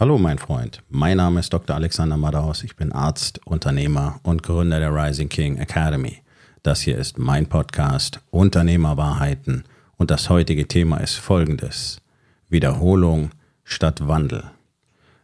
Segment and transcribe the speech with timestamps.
[0.00, 1.76] Hallo mein Freund, mein Name ist Dr.
[1.76, 6.18] Alexander Madaus, ich bin Arzt, Unternehmer und Gründer der Rising King Academy.
[6.64, 9.62] Das hier ist mein Podcast Unternehmerwahrheiten
[9.96, 12.00] und das heutige Thema ist folgendes.
[12.48, 13.30] Wiederholung
[13.62, 14.42] statt Wandel.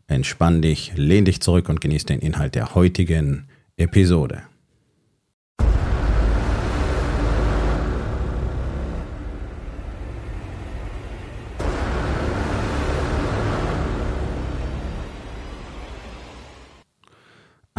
[0.07, 4.43] Entspann dich, lehn dich zurück und genieß den Inhalt der heutigen Episode.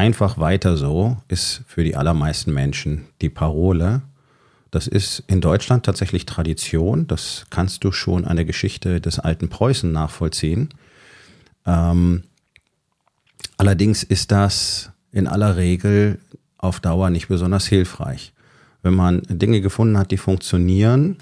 [0.01, 4.01] Einfach weiter so ist für die allermeisten Menschen die Parole.
[4.71, 7.05] Das ist in Deutschland tatsächlich Tradition.
[7.05, 10.69] Das kannst du schon an der Geschichte des alten Preußen nachvollziehen.
[11.67, 12.23] Ähm,
[13.57, 16.17] allerdings ist das in aller Regel
[16.57, 18.33] auf Dauer nicht besonders hilfreich.
[18.81, 21.17] Wenn man Dinge gefunden hat, die funktionieren,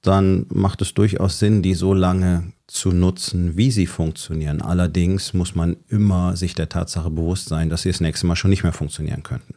[0.00, 4.62] dann macht es durchaus Sinn, die so lange zu nutzen, wie sie funktionieren.
[4.62, 8.50] Allerdings muss man immer sich der Tatsache bewusst sein, dass sie das nächste Mal schon
[8.50, 9.54] nicht mehr funktionieren könnten.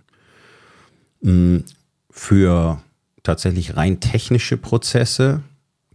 [1.21, 1.57] Mm,
[2.11, 2.81] für
[3.23, 5.41] tatsächlich rein technische Prozesse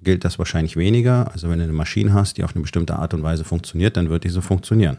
[0.02, 1.30] gilt das wahrscheinlich weniger.
[1.32, 4.08] Also wenn du eine Maschine hast, die auf eine bestimmte Art und Weise funktioniert, dann
[4.08, 4.96] wird diese funktionieren.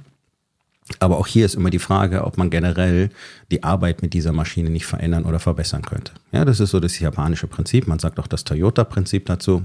[0.99, 3.09] Aber auch hier ist immer die Frage, ob man generell
[3.49, 6.11] die Arbeit mit dieser Maschine nicht verändern oder verbessern könnte.
[6.31, 7.88] Ja, das ist so das japanische Prinzip.
[7.88, 9.64] Man sagt auch das Toyota-Prinzip dazu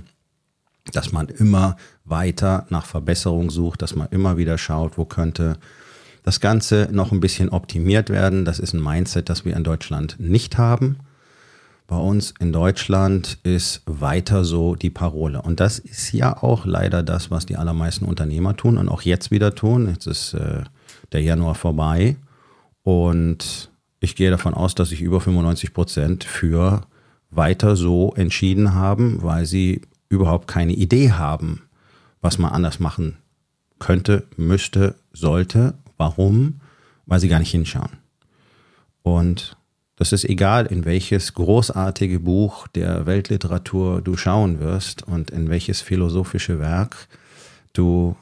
[0.92, 5.58] dass man immer weiter nach Verbesserung sucht, dass man immer wieder schaut, wo könnte
[6.22, 8.44] das Ganze noch ein bisschen optimiert werden.
[8.44, 10.98] Das ist ein Mindset, das wir in Deutschland nicht haben.
[11.86, 15.40] Bei uns in Deutschland ist weiter so die Parole.
[15.40, 19.30] Und das ist ja auch leider das, was die allermeisten Unternehmer tun und auch jetzt
[19.30, 19.88] wieder tun.
[19.88, 20.64] Jetzt ist äh,
[21.12, 22.16] der Januar vorbei
[22.82, 26.82] und ich gehe davon aus, dass sich über 95 Prozent für
[27.30, 31.62] weiter so entschieden haben, weil sie überhaupt keine Idee haben,
[32.20, 33.16] was man anders machen
[33.78, 35.74] könnte, müsste, sollte.
[35.96, 36.60] Warum?
[37.06, 37.98] Weil sie gar nicht hinschauen.
[39.02, 39.56] Und
[39.96, 45.80] das ist egal, in welches großartige Buch der Weltliteratur du schauen wirst und in welches
[45.80, 47.08] philosophische Werk
[47.72, 48.16] du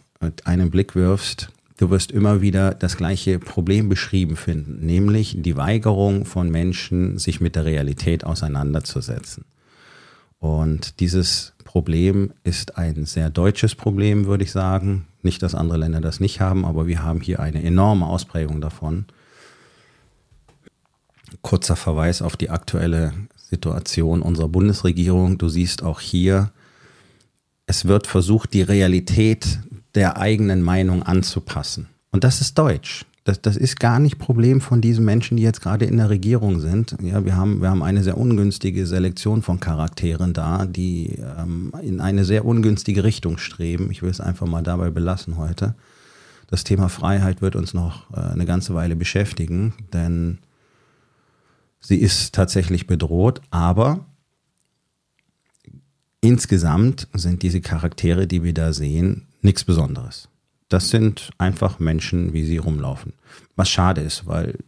[0.44, 1.48] einen Blick wirfst.
[1.76, 7.40] Du wirst immer wieder das gleiche Problem beschrieben finden, nämlich die Weigerung von Menschen, sich
[7.40, 9.44] mit der Realität auseinanderzusetzen.
[10.38, 15.08] Und dieses Problem ist ein sehr deutsches Problem, würde ich sagen.
[15.22, 19.06] Nicht, dass andere Länder das nicht haben, aber wir haben hier eine enorme Ausprägung davon.
[21.42, 25.36] Kurzer Verweis auf die aktuelle Situation unserer Bundesregierung.
[25.36, 26.52] Du siehst auch hier,
[27.66, 29.58] es wird versucht, die Realität
[29.96, 31.88] der eigenen Meinung anzupassen.
[32.12, 35.62] Und das ist Deutsch das, das ist gar nicht Problem von diesen Menschen, die jetzt
[35.62, 36.94] gerade in der Regierung sind.
[37.00, 42.00] Ja, wir haben, wir haben eine sehr ungünstige Selektion von Charakteren da, die ähm, in
[42.00, 43.90] eine sehr ungünstige Richtung streben.
[43.90, 45.74] Ich will es einfach mal dabei belassen heute.
[46.48, 50.38] Das Thema Freiheit wird uns noch äh, eine ganze Weile beschäftigen, denn
[51.80, 54.04] sie ist tatsächlich bedroht, aber
[56.20, 60.28] insgesamt sind diese Charaktere, die wir da sehen, nichts Besonderes.
[60.68, 63.12] Das sind einfach Menschen, wie sie rumlaufen.
[63.56, 64.58] Was schade ist, weil,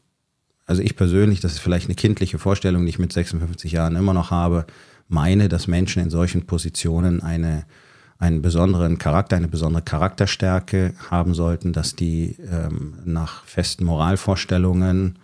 [0.66, 4.14] also ich persönlich, das ist vielleicht eine kindliche Vorstellung, die ich mit 56 Jahren immer
[4.14, 4.66] noch habe,
[5.08, 7.64] meine, dass Menschen in solchen Positionen eine,
[8.18, 15.18] einen besonderen Charakter, eine besondere Charakterstärke haben sollten, dass die ähm, nach festen Moralvorstellungen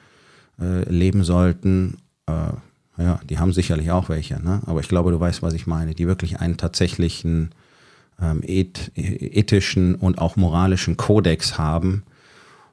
[0.60, 1.98] äh, leben sollten.
[2.26, 2.52] Äh,
[2.98, 4.60] ja, die haben sicherlich auch welche, ne?
[4.66, 7.50] aber ich glaube, du weißt, was ich meine, die wirklich einen tatsächlichen
[8.20, 12.04] ähm, ethischen und auch moralischen Kodex haben,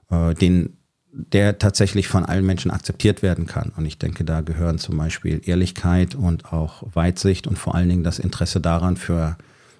[0.09, 0.77] äh, den
[1.11, 3.71] der tatsächlich von allen Menschen akzeptiert werden kann.
[3.75, 8.03] Und ich denke, da gehören zum Beispiel Ehrlichkeit und auch Weitsicht und vor allen Dingen
[8.03, 9.37] das Interesse daran, für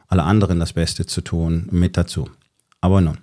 [0.08, 2.30] alle anderen das Beste zu tun, mit dazu.
[2.82, 3.20] Aber nun,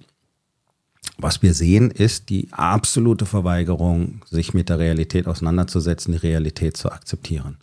[1.19, 6.93] was wir sehen, ist die absolute Verweigerung, sich mit der Realität auseinanderzusetzen, die Realität zu
[6.93, 7.57] akzeptieren.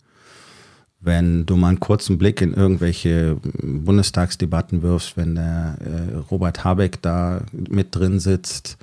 [1.04, 7.02] Wenn du mal einen kurzen Blick in irgendwelche Bundestagsdebatten wirfst, wenn der äh, Robert Habeck
[7.02, 8.78] da mit drin sitzt,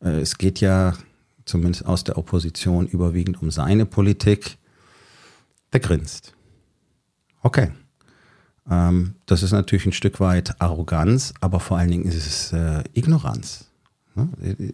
[0.00, 0.94] äh, es geht ja
[1.44, 4.56] zumindest aus der Opposition überwiegend um seine Politik,
[5.72, 6.32] der grinst.
[7.42, 7.72] Okay.
[8.70, 12.84] Ähm, das ist natürlich ein Stück weit Arroganz, aber vor allen Dingen ist es äh,
[12.94, 13.66] Ignoranz.
[14.14, 14.28] Ne?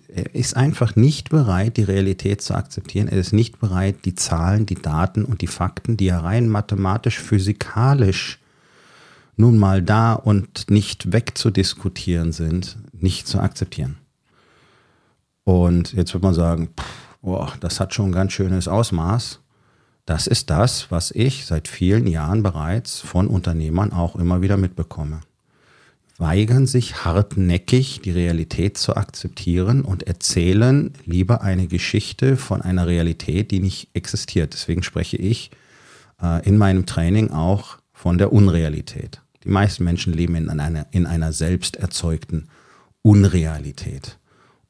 [0.09, 3.09] Er ist einfach nicht bereit, die Realität zu akzeptieren.
[3.09, 7.19] Er ist nicht bereit, die Zahlen, die Daten und die Fakten, die ja rein mathematisch,
[7.19, 8.39] physikalisch
[9.37, 13.97] nun mal da und nicht wegzudiskutieren sind, nicht zu akzeptieren.
[15.45, 16.87] Und jetzt wird man sagen, pff,
[17.23, 19.41] boah, das hat schon ein ganz schönes Ausmaß.
[20.05, 25.21] Das ist das, was ich seit vielen Jahren bereits von Unternehmern auch immer wieder mitbekomme
[26.21, 33.51] weigern sich hartnäckig, die Realität zu akzeptieren und erzählen lieber eine Geschichte von einer Realität,
[33.51, 34.53] die nicht existiert.
[34.53, 35.51] Deswegen spreche ich
[36.23, 39.23] äh, in meinem Training auch von der Unrealität.
[39.45, 42.49] Die meisten Menschen leben in einer, in einer selbst erzeugten
[43.01, 44.19] Unrealität.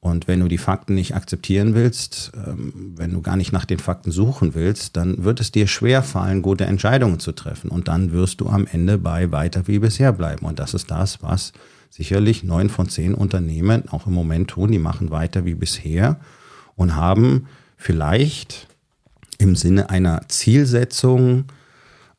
[0.01, 3.79] Und wenn du die Fakten nicht akzeptieren willst, ähm, wenn du gar nicht nach den
[3.79, 7.71] Fakten suchen willst, dann wird es dir schwer fallen, gute Entscheidungen zu treffen.
[7.71, 10.47] Und dann wirst du am Ende bei weiter wie bisher bleiben.
[10.47, 11.53] Und das ist das, was
[11.91, 14.73] sicherlich neun von zehn Unternehmen auch im Moment tun.
[14.73, 16.19] Die machen weiter wie bisher
[16.77, 17.47] und haben
[17.77, 18.69] vielleicht
[19.37, 21.45] im Sinne einer Zielsetzung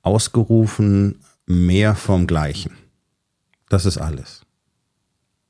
[0.04, 2.74] ausgerufen, mehr vom Gleichen.
[3.69, 4.42] Das ist alles.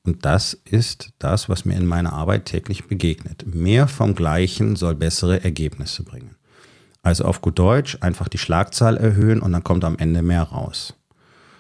[0.04, 3.46] Und das ist das, was mir in meiner Arbeit täglich begegnet.
[3.46, 6.36] Mehr vom Gleichen soll bessere Ergebnisse bringen.
[7.04, 10.96] Also auf gut Deutsch einfach die Schlagzahl erhöhen und dann kommt am Ende mehr raus.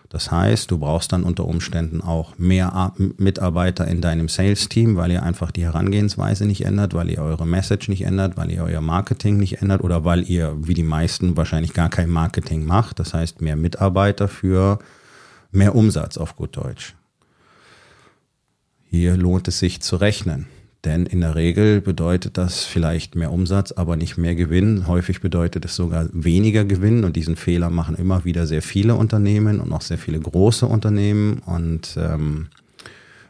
[0.09, 5.23] Das heißt, du brauchst dann unter Umständen auch mehr Mitarbeiter in deinem Sales-Team, weil ihr
[5.23, 9.38] einfach die Herangehensweise nicht ändert, weil ihr eure Message nicht ändert, weil ihr euer Marketing
[9.38, 12.99] nicht ändert oder weil ihr, wie die meisten, wahrscheinlich gar kein Marketing macht.
[12.99, 14.79] Das heißt, mehr Mitarbeiter für
[15.51, 16.93] mehr Umsatz auf gut Deutsch.
[18.93, 20.47] Hier lohnt es sich zu rechnen.
[20.83, 24.85] Denn in der Regel bedeutet das vielleicht mehr Umsatz, aber nicht mehr Gewinn.
[24.85, 27.05] Häufig bedeutet es sogar weniger Gewinn.
[27.05, 31.39] Und diesen Fehler machen immer wieder sehr viele Unternehmen und auch sehr viele große Unternehmen.
[31.45, 32.47] Und ähm,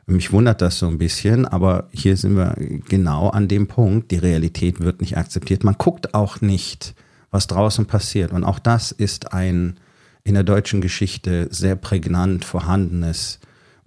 [0.07, 1.45] mich wundert das so ein bisschen.
[1.45, 2.55] Aber hier sind wir
[2.89, 4.09] genau an dem Punkt.
[4.09, 5.63] Die Realität wird nicht akzeptiert.
[5.63, 6.95] Man guckt auch nicht,
[7.29, 8.31] was draußen passiert.
[8.31, 9.79] Und auch das ist ein
[10.23, 13.39] in der deutschen Geschichte sehr prägnant vorhandenes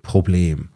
[0.03, 0.69] Problem.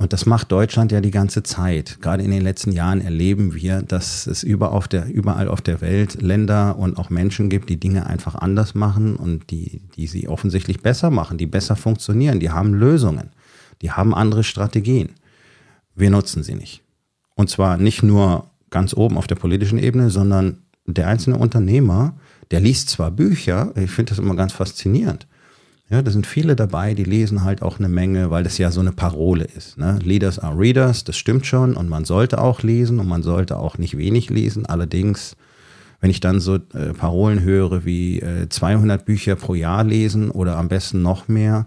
[0.00, 1.98] Und das macht Deutschland ja die ganze Zeit.
[2.00, 5.82] Gerade in den letzten Jahren erleben wir, dass es überall auf der, überall auf der
[5.82, 10.26] Welt Länder und auch Menschen gibt, die Dinge einfach anders machen und die, die sie
[10.26, 13.32] offensichtlich besser machen, die besser funktionieren, die haben Lösungen,
[13.82, 15.10] die haben andere Strategien.
[15.94, 16.80] Wir nutzen sie nicht.
[17.34, 22.14] Und zwar nicht nur ganz oben auf der politischen Ebene, sondern der einzelne Unternehmer,
[22.52, 25.26] der liest zwar Bücher, ich finde das immer ganz faszinierend,
[25.90, 28.80] ja, da sind viele dabei, die lesen halt auch eine Menge, weil das ja so
[28.80, 29.76] eine Parole ist.
[29.76, 29.98] Ne?
[30.04, 33.76] Leaders are Readers, das stimmt schon und man sollte auch lesen und man sollte auch
[33.76, 34.66] nicht wenig lesen.
[34.66, 35.36] Allerdings,
[36.00, 40.56] wenn ich dann so äh, Parolen höre wie äh, 200 Bücher pro Jahr lesen oder
[40.56, 41.66] am besten noch mehr,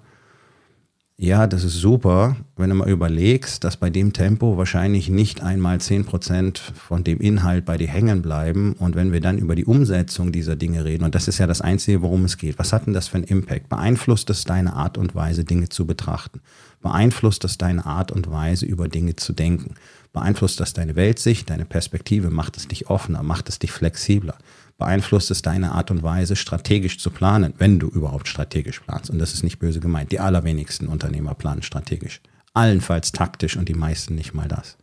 [1.23, 5.77] ja, das ist super, wenn du mal überlegst, dass bei dem Tempo wahrscheinlich nicht einmal
[5.77, 8.73] 10% von dem Inhalt bei dir hängen bleiben.
[8.73, 11.61] Und wenn wir dann über die Umsetzung dieser Dinge reden, und das ist ja das
[11.61, 13.69] Einzige, worum es geht, was hat denn das für einen Impact?
[13.69, 16.41] Beeinflusst es deine Art und Weise, Dinge zu betrachten?
[16.81, 19.75] Beeinflusst es deine Art und Weise, über Dinge zu denken?
[20.11, 22.31] Beeinflusst das deine Weltsicht, deine Perspektive?
[22.31, 23.23] Macht es dich offener?
[23.23, 24.35] Macht es dich flexibler?
[24.77, 29.09] Beeinflusst es deine Art und Weise, strategisch zu planen, wenn du überhaupt strategisch planst.
[29.09, 30.11] Und das ist nicht böse gemeint.
[30.11, 32.21] Die allerwenigsten Unternehmer planen strategisch.
[32.53, 34.77] Allenfalls taktisch und die meisten nicht mal das.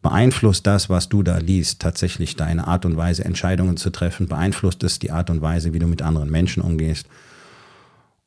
[0.00, 4.28] Beeinflusst das, was du da liest, tatsächlich deine Art und Weise, Entscheidungen zu treffen?
[4.28, 7.06] Beeinflusst es die Art und Weise, wie du mit anderen Menschen umgehst?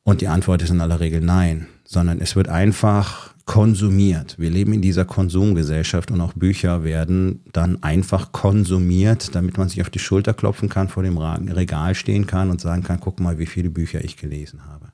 [0.04, 4.36] Und die Antwort ist in aller Regel nein, sondern es wird einfach konsumiert.
[4.38, 9.80] Wir leben in dieser Konsumgesellschaft und auch Bücher werden dann einfach konsumiert, damit man sich
[9.82, 13.38] auf die Schulter klopfen kann, vor dem Regal stehen kann und sagen kann, guck mal,
[13.38, 14.92] wie viele Bücher ich gelesen habe.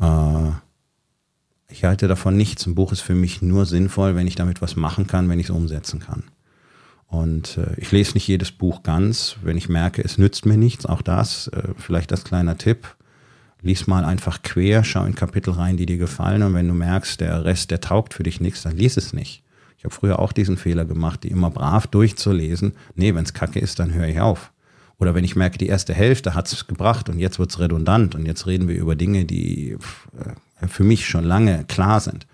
[0.00, 2.66] Äh, ich halte davon nichts.
[2.66, 5.46] Ein Buch ist für mich nur sinnvoll, wenn ich damit was machen kann, wenn ich
[5.46, 6.24] es umsetzen kann.
[7.06, 10.84] Und äh, ich lese nicht jedes Buch ganz, wenn ich merke, es nützt mir nichts,
[10.84, 12.96] auch das, äh, vielleicht als kleiner Tipp
[13.62, 16.42] lies mal einfach quer, schau in Kapitel rein, die dir gefallen.
[16.42, 19.42] Und wenn du merkst, der Rest, der taugt für dich nichts, dann lies es nicht.
[19.76, 22.72] Ich habe früher auch diesen Fehler gemacht, die immer brav durchzulesen.
[22.94, 24.52] Nee, wenn es kacke ist, dann höre ich auf.
[24.98, 28.16] Oder wenn ich merke, die erste Hälfte hat es gebracht und jetzt wird es redundant
[28.16, 29.76] und jetzt reden wir über Dinge, die
[30.60, 32.26] äh, für mich schon lange klar sind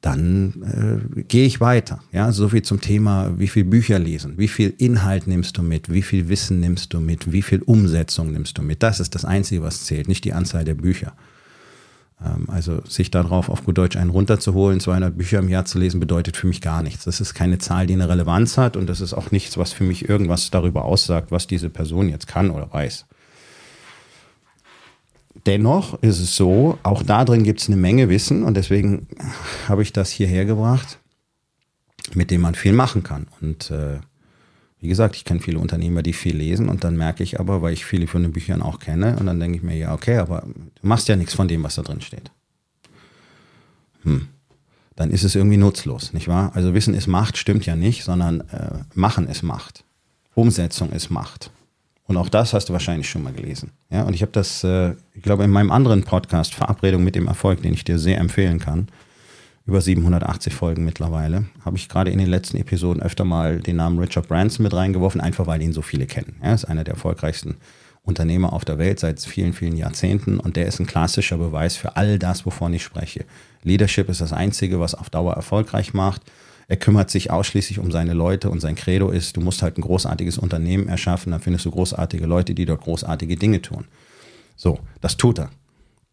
[0.00, 2.00] dann äh, gehe ich weiter.
[2.12, 5.92] Ja, so viel zum Thema, wie viel Bücher lesen, wie viel Inhalt nimmst du mit,
[5.92, 8.82] wie viel Wissen nimmst du mit, wie viel Umsetzung nimmst du mit.
[8.82, 11.12] Das ist das Einzige, was zählt, nicht die Anzahl der Bücher.
[12.24, 16.00] Ähm, also sich darauf auf gut Deutsch einen runterzuholen, 200 Bücher im Jahr zu lesen,
[16.00, 17.04] bedeutet für mich gar nichts.
[17.04, 19.84] Das ist keine Zahl, die eine Relevanz hat und das ist auch nichts, was für
[19.84, 23.04] mich irgendwas darüber aussagt, was diese Person jetzt kann oder weiß.
[25.46, 29.06] Dennoch ist es so, auch da drin gibt es eine Menge Wissen und deswegen
[29.68, 30.98] habe ich das hierher gebracht,
[32.14, 33.26] mit dem man viel machen kann.
[33.40, 34.00] Und äh,
[34.80, 37.72] wie gesagt, ich kenne viele Unternehmer, die viel lesen und dann merke ich aber, weil
[37.72, 40.42] ich viele von den Büchern auch kenne, und dann denke ich mir, ja, okay, aber
[40.46, 42.30] du machst ja nichts von dem, was da drin steht.
[44.02, 44.28] Hm.
[44.96, 46.52] Dann ist es irgendwie nutzlos, nicht wahr?
[46.54, 49.84] Also Wissen ist Macht, stimmt ja nicht, sondern äh, Machen ist Macht.
[50.34, 51.50] Umsetzung ist Macht.
[52.10, 53.70] Und auch das hast du wahrscheinlich schon mal gelesen.
[53.88, 57.28] Ja, und ich habe das, äh, ich glaube, in meinem anderen Podcast, Verabredung mit dem
[57.28, 58.88] Erfolg, den ich dir sehr empfehlen kann,
[59.64, 64.00] über 780 Folgen mittlerweile, habe ich gerade in den letzten Episoden öfter mal den Namen
[64.00, 66.34] Richard Branson mit reingeworfen, einfach weil ihn so viele kennen.
[66.40, 67.58] Er ist einer der erfolgreichsten
[68.02, 71.94] Unternehmer auf der Welt seit vielen, vielen Jahrzehnten und der ist ein klassischer Beweis für
[71.94, 73.24] all das, wovon ich spreche.
[73.62, 76.22] Leadership ist das Einzige, was auf Dauer erfolgreich macht.
[76.70, 79.80] Er kümmert sich ausschließlich um seine Leute und sein Credo ist, du musst halt ein
[79.80, 83.86] großartiges Unternehmen erschaffen, dann findest du großartige Leute, die dort großartige Dinge tun.
[84.54, 85.50] So, das tut er.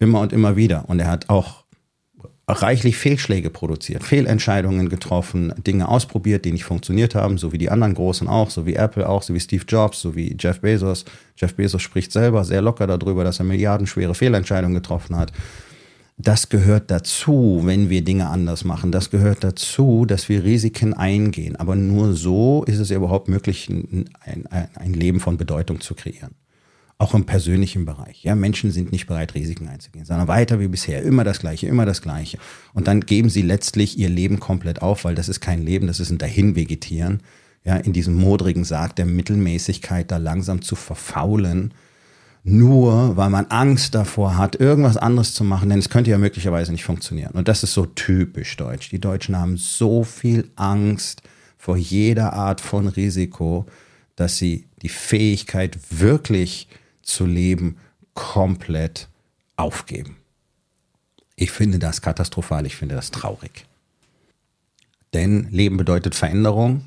[0.00, 0.88] Immer und immer wieder.
[0.88, 1.62] Und er hat auch
[2.48, 7.94] reichlich Fehlschläge produziert, Fehlentscheidungen getroffen, Dinge ausprobiert, die nicht funktioniert haben, so wie die anderen
[7.94, 11.04] Großen auch, so wie Apple auch, so wie Steve Jobs, so wie Jeff Bezos.
[11.36, 15.30] Jeff Bezos spricht selber sehr locker darüber, dass er milliardenschwere Fehlentscheidungen getroffen hat
[16.20, 18.90] das gehört dazu, wenn wir Dinge anders machen.
[18.90, 21.54] Das gehört dazu, dass wir Risiken eingehen.
[21.54, 26.34] Aber nur so ist es überhaupt möglich, ein, ein, ein Leben von Bedeutung zu kreieren.
[26.98, 28.24] Auch im persönlichen Bereich.
[28.24, 31.04] Ja, Menschen sind nicht bereit, Risiken einzugehen, sondern weiter wie bisher.
[31.04, 32.38] Immer das Gleiche, immer das Gleiche.
[32.74, 36.00] Und dann geben sie letztlich ihr Leben komplett auf, weil das ist kein Leben, das
[36.00, 37.20] ist ein Dahinvegetieren.
[37.64, 41.72] Ja, in diesem modrigen Sarg der Mittelmäßigkeit da langsam zu verfaulen
[42.44, 46.72] nur weil man Angst davor hat, irgendwas anderes zu machen, denn es könnte ja möglicherweise
[46.72, 47.32] nicht funktionieren.
[47.32, 48.90] Und das ist so typisch deutsch.
[48.90, 51.22] Die Deutschen haben so viel Angst
[51.58, 53.66] vor jeder Art von Risiko,
[54.16, 56.68] dass sie die Fähigkeit wirklich
[57.02, 57.76] zu leben
[58.14, 59.08] komplett
[59.56, 60.16] aufgeben.
[61.36, 63.66] Ich finde das katastrophal, ich finde das traurig.
[65.14, 66.84] Denn Leben bedeutet Veränderung,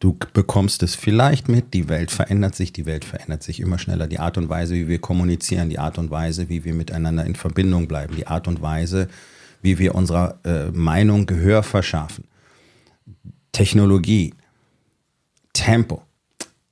[0.00, 4.06] du bekommst es vielleicht mit, die Welt verändert sich, die Welt verändert sich immer schneller.
[4.06, 7.36] Die Art und Weise, wie wir kommunizieren, die Art und Weise, wie wir miteinander in
[7.36, 9.08] Verbindung bleiben, die Art und Weise,
[9.62, 12.24] wie wir unserer äh, Meinung Gehör verschaffen.
[13.52, 14.34] Technologie,
[15.52, 16.02] Tempo,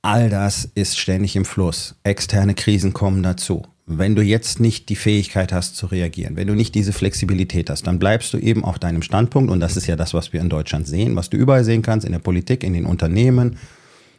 [0.01, 1.95] all das ist ständig im Fluss.
[2.03, 3.63] Externe Krisen kommen dazu.
[3.91, 7.87] Wenn du jetzt nicht die Fähigkeit hast zu reagieren, wenn du nicht diese Flexibilität hast,
[7.87, 10.49] dann bleibst du eben auf deinem Standpunkt und das ist ja das, was wir in
[10.49, 13.57] Deutschland sehen, was du überall sehen kannst, in der Politik, in den Unternehmen,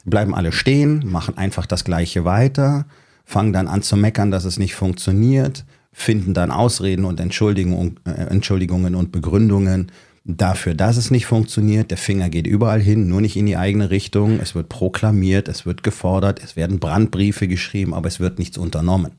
[0.05, 2.85] bleiben alle stehen, machen einfach das Gleiche weiter,
[3.25, 8.11] fangen dann an zu meckern, dass es nicht funktioniert, finden dann Ausreden und Entschuldigungen, äh,
[8.11, 9.93] Entschuldigungen und Begründungen
[10.25, 11.93] dafür, dass es nicht funktioniert.
[11.93, 14.41] Der Finger geht überall hin, nur nicht in die eigene Richtung.
[14.41, 19.13] Es wird proklamiert, es wird gefordert, es werden Brandbriefe geschrieben, aber es wird nichts unternommen.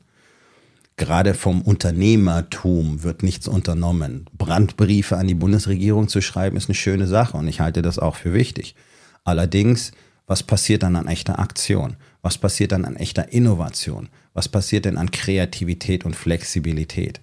[1.02, 4.26] Gerade vom Unternehmertum wird nichts unternommen.
[4.38, 8.14] Brandbriefe an die Bundesregierung zu schreiben, ist eine schöne Sache und ich halte das auch
[8.14, 8.76] für wichtig.
[9.24, 9.90] Allerdings,
[10.28, 11.96] was passiert dann an echter Aktion?
[12.22, 14.10] Was passiert dann an echter Innovation?
[14.32, 17.20] Was passiert denn an Kreativität und Flexibilität?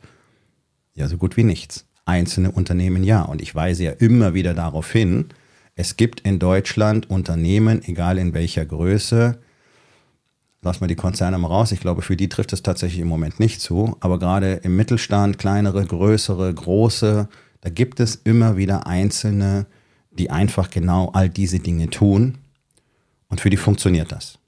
[0.93, 1.85] Ja, so gut wie nichts.
[2.03, 3.21] Einzelne Unternehmen ja.
[3.21, 5.27] Und ich weise ja immer wieder darauf hin,
[5.75, 9.39] es gibt in Deutschland Unternehmen, egal in welcher Größe,
[10.61, 11.71] lassen wir die Konzerne mal raus.
[11.71, 13.95] Ich glaube, für die trifft es tatsächlich im Moment nicht zu.
[13.99, 17.29] Aber gerade im Mittelstand, kleinere, größere, große,
[17.61, 19.65] da gibt es immer wieder Einzelne,
[20.11, 22.37] die einfach genau all diese Dinge tun.
[23.29, 24.39] Und für die funktioniert das.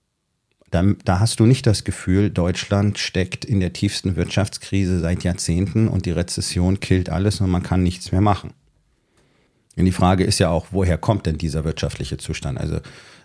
[0.70, 5.90] Da, da hast du nicht das Gefühl, Deutschland steckt in der tiefsten Wirtschaftskrise seit Jahrzehnten
[5.90, 8.54] und die Rezession killt alles und man kann nichts mehr machen.
[9.76, 12.58] Und die Frage ist ja auch, woher kommt denn dieser wirtschaftliche Zustand?
[12.58, 12.80] Also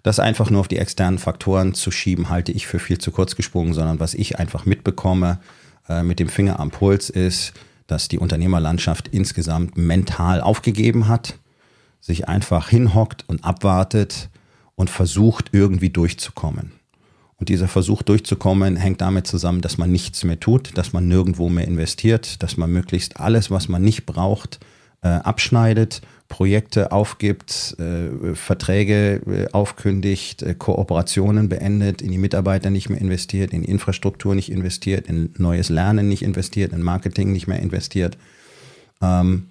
[0.06, 3.34] das einfach nur auf die externen Faktoren zu schieben, halte ich für viel zu kurz
[3.34, 5.40] gesprungen, sondern was ich einfach mitbekomme
[5.88, 7.54] äh, mit dem Finger am Puls ist,
[7.88, 11.34] dass die Unternehmerlandschaft insgesamt mental aufgegeben hat,
[12.00, 14.30] sich einfach hinhockt und abwartet
[14.76, 16.70] und versucht irgendwie durchzukommen.
[17.34, 21.48] Und dieser Versuch durchzukommen hängt damit zusammen, dass man nichts mehr tut, dass man nirgendwo
[21.48, 24.60] mehr investiert, dass man möglichst alles, was man nicht braucht,
[25.06, 32.90] äh, abschneidet Projekte aufgibt, äh, Verträge äh, aufkündigt, äh, Kooperationen beendet, in die Mitarbeiter nicht
[32.90, 37.60] mehr investiert, in Infrastruktur nicht investiert, in neues Lernen nicht investiert, in Marketing nicht mehr
[37.60, 38.18] investiert.
[39.00, 39.50] Ähm,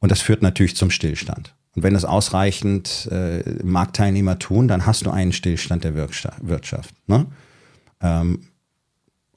[0.00, 1.54] und das führt natürlich zum Stillstand.
[1.76, 6.94] Und wenn das ausreichend äh, Marktteilnehmer tun, dann hast du einen Stillstand der Wirtschaft.
[7.06, 7.26] Ne?
[8.00, 8.40] Ähm,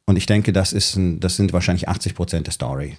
[0.06, 2.96] und ich denke, das, ist ein, das sind wahrscheinlich 80 Prozent der Story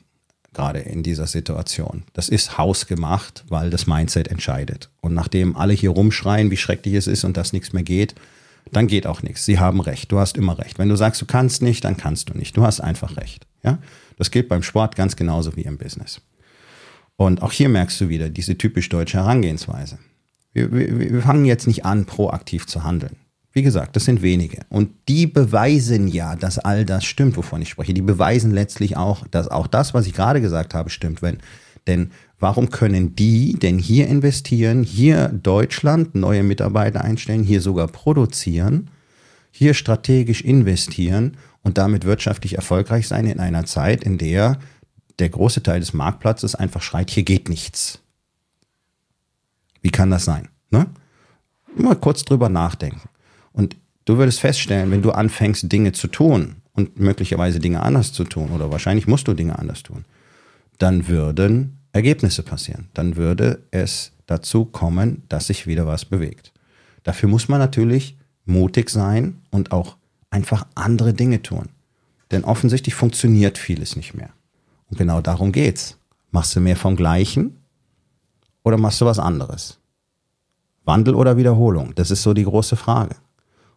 [0.55, 2.05] gerade in dieser Situation.
[2.13, 4.91] Das ist hausgemacht, weil das Mindset entscheidet.
[5.01, 8.15] Und nachdem alle hier rumschreien, wie schrecklich es ist und dass nichts mehr geht,
[8.73, 9.45] dann geht auch nichts.
[9.45, 10.13] Sie haben recht.
[10.13, 10.79] Du hast immer recht.
[10.79, 12.57] Wenn du sagst, du kannst nicht, dann kannst du nicht.
[12.57, 13.47] Du hast einfach recht.
[13.63, 13.79] Ja?
[14.17, 16.21] Das gilt beim Sport ganz genauso wie im Business.
[17.17, 19.99] Und auch hier merkst du wieder diese typisch deutsche Herangehensweise.
[20.53, 23.17] Wir, wir, wir fangen jetzt nicht an, proaktiv zu handeln.
[23.59, 24.61] Wie gesagt, das sind wenige.
[24.69, 27.93] Und die beweisen ja, dass all das stimmt, wovon ich spreche.
[27.93, 31.23] Die beweisen letztlich auch, dass auch das, was ich gerade gesagt habe, stimmt.
[31.23, 31.39] Wenn,
[31.89, 38.91] denn warum können die denn hier investieren, hier Deutschland neue Mitarbeiter einstellen, hier sogar produzieren,
[39.51, 44.61] hier strategisch investieren und damit wirtschaftlich erfolgreich sein in einer Zeit, in der
[45.19, 47.99] der große Teil des Marktplatzes einfach schreit, hier geht nichts.
[49.83, 50.47] Wie kann das sein?
[50.71, 50.87] Ne?
[51.77, 53.09] Mal kurz drüber nachdenken.
[53.53, 58.25] Und du würdest feststellen, wenn du anfängst, Dinge zu tun und möglicherweise Dinge anders zu
[58.25, 60.05] tun, oder wahrscheinlich musst du Dinge anders tun,
[60.79, 62.89] dann würden Ergebnisse passieren.
[62.95, 66.53] Dann würde es dazu kommen, dass sich wieder was bewegt.
[67.03, 69.97] Dafür muss man natürlich mutig sein und auch
[70.31, 71.69] einfach andere Dinge tun.
[72.31, 74.31] Denn offensichtlich funktioniert vieles nicht mehr.
[74.91, 75.97] Und genau darum geht's.
[76.31, 77.57] Machst du mehr vom Gleichen
[78.63, 79.79] oder machst du was anderes?
[80.85, 81.95] Wandel oder Wiederholung?
[81.95, 83.17] Das ist so die große Frage.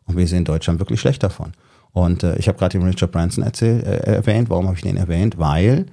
[0.06, 1.54] Und wir in Deutschland wirklich schlecht davon.
[1.92, 4.50] Und äh, ich habe gerade den Richard Branson erzählt, äh, erwähnt.
[4.50, 5.38] Warum habe ich den erwähnt?
[5.38, 5.86] Weil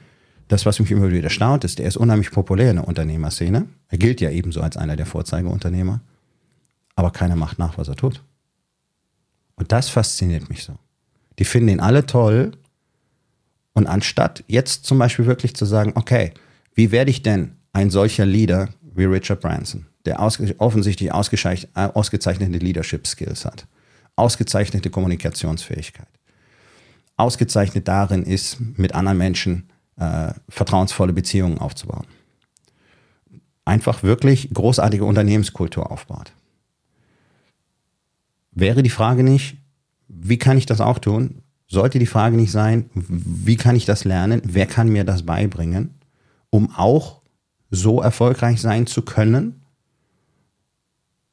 [0.48, 3.66] das, was mich immer wieder erstaunt ist, der ist unheimlich populär in der Unternehmerszene.
[3.88, 6.00] Er gilt ja ebenso als einer der Vorzeigeunternehmer.
[6.96, 8.22] Aber keiner macht nach, was er tut.
[9.56, 10.74] Und das fasziniert mich so.
[11.38, 12.52] Die finden ihn alle toll.
[13.74, 16.32] Und anstatt jetzt zum Beispiel wirklich zu sagen, okay,
[16.74, 23.06] wie werde ich denn ein solcher Leader wie Richard Branson, der aus, offensichtlich ausgezeichnete Leadership
[23.06, 23.66] Skills hat,
[24.18, 26.08] ausgezeichnete Kommunikationsfähigkeit,
[27.16, 32.06] ausgezeichnet darin ist, mit anderen Menschen äh, vertrauensvolle Beziehungen aufzubauen.
[33.64, 36.32] Einfach wirklich großartige Unternehmenskultur aufbaut.
[38.52, 39.56] Wäre die Frage nicht,
[40.08, 41.42] wie kann ich das auch tun?
[41.66, 44.40] Sollte die Frage nicht sein, wie kann ich das lernen?
[44.44, 45.94] Wer kann mir das beibringen,
[46.50, 47.20] um auch
[47.70, 49.62] so erfolgreich sein zu können?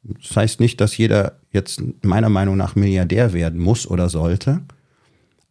[0.08, 4.62] Das heißt nicht, dass jeder jetzt meiner Meinung nach Milliardär werden muss oder sollte.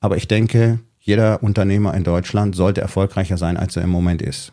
[0.01, 4.53] Aber ich denke, jeder Unternehmer in Deutschland sollte erfolgreicher sein, als er im Moment ist.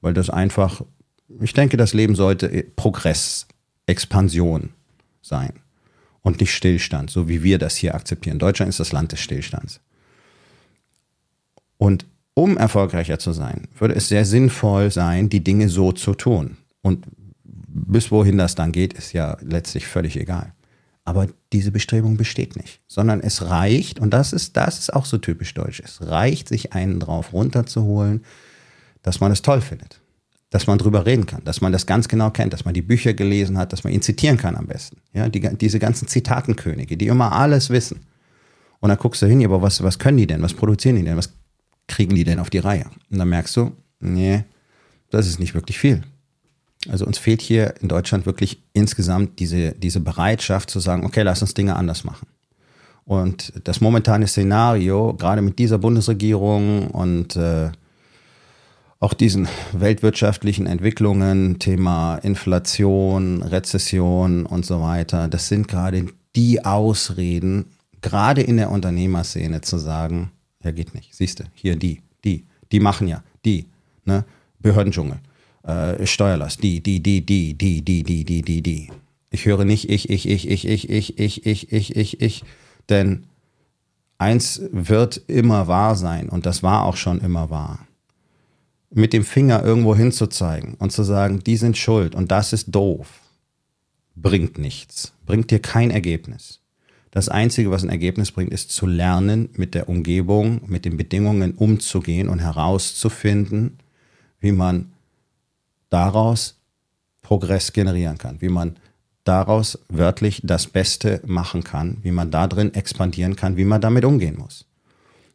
[0.00, 0.82] Weil das einfach,
[1.40, 3.46] ich denke, das Leben sollte Progress,
[3.86, 4.70] Expansion
[5.22, 5.54] sein
[6.22, 8.38] und nicht Stillstand, so wie wir das hier akzeptieren.
[8.38, 9.80] Deutschland ist das Land des Stillstands.
[11.78, 16.58] Und um erfolgreicher zu sein, würde es sehr sinnvoll sein, die Dinge so zu tun.
[16.82, 17.06] Und
[17.84, 20.52] bis wohin das dann geht, ist ja letztlich völlig egal.
[21.04, 25.18] Aber diese Bestrebung besteht nicht, sondern es reicht, und das ist, das ist auch so
[25.18, 28.24] typisch deutsch, es reicht, sich einen drauf runterzuholen,
[29.02, 30.00] dass man es toll findet,
[30.50, 33.14] dass man drüber reden kann, dass man das ganz genau kennt, dass man die Bücher
[33.14, 34.96] gelesen hat, dass man ihn zitieren kann am besten.
[35.12, 38.00] Ja, die, diese ganzen Zitatenkönige, die immer alles wissen.
[38.80, 40.42] Und dann guckst du hin, aber was, was können die denn?
[40.42, 41.16] Was produzieren die denn?
[41.16, 41.32] Was
[41.86, 42.86] kriegen die denn auf die Reihe?
[43.10, 44.44] Und dann merkst du, nee,
[45.10, 46.02] das ist nicht wirklich viel.
[46.88, 51.42] Also uns fehlt hier in Deutschland wirklich insgesamt diese, diese Bereitschaft zu sagen, okay, lass
[51.42, 52.26] uns Dinge anders machen.
[53.04, 57.70] Und das momentane Szenario, gerade mit dieser Bundesregierung und äh,
[58.98, 67.66] auch diesen weltwirtschaftlichen Entwicklungen, Thema Inflation, Rezession und so weiter, das sind gerade die Ausreden,
[68.00, 70.32] gerade in der Unternehmerszene zu sagen,
[70.64, 73.66] ja geht nicht, siehst du, hier die, die, die machen ja, die,
[74.04, 74.24] ne,
[74.58, 75.18] Behördendschungel
[75.66, 78.90] äh, Steuerlast, die, die, die, die, die, die, die, die, die, die.
[79.30, 82.44] Ich höre nicht ich, ich, ich, ich, ich, ich, ich, ich, ich, ich, ich,
[82.88, 83.24] denn
[84.18, 87.80] eins wird immer wahr sein und das war auch schon immer wahr.
[88.90, 93.20] Mit dem Finger irgendwo hinzuzeigen und zu sagen, die sind schuld und das ist doof,
[94.14, 96.60] bringt nichts, bringt dir kein Ergebnis.
[97.10, 101.54] Das Einzige, was ein Ergebnis bringt, ist zu lernen, mit der Umgebung, mit den Bedingungen
[101.54, 103.78] umzugehen und herauszufinden,
[104.38, 104.92] wie man
[105.90, 106.60] daraus
[107.22, 108.76] Progress generieren kann, wie man
[109.24, 114.04] daraus wörtlich das Beste machen kann, wie man da drin expandieren kann, wie man damit
[114.04, 114.66] umgehen muss.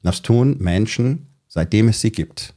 [0.03, 2.53] Das tun Menschen, seitdem es sie gibt.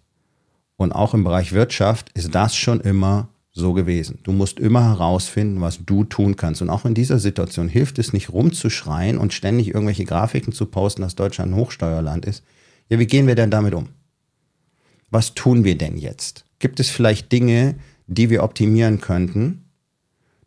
[0.76, 4.18] Und auch im Bereich Wirtschaft ist das schon immer so gewesen.
[4.24, 6.61] Du musst immer herausfinden, was du tun kannst.
[6.62, 11.02] Und auch in dieser Situation hilft es nicht rumzuschreien und ständig irgendwelche Grafiken zu posten,
[11.02, 12.42] dass Deutschland ein Hochsteuerland ist.
[12.88, 13.88] Ja, wie gehen wir denn damit um?
[15.11, 16.43] Was tun wir denn jetzt?
[16.59, 19.64] Gibt es vielleicht Dinge, die wir optimieren könnten,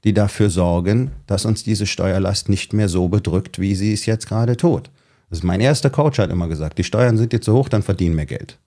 [0.04, 4.28] die dafür sorgen, dass uns diese Steuerlast nicht mehr so bedrückt, wie sie es jetzt
[4.28, 4.90] gerade tut.
[5.30, 7.84] Das ist mein erster Coach hat immer gesagt, die Steuern sind jetzt zu hoch, dann
[7.84, 8.58] verdienen wir Geld.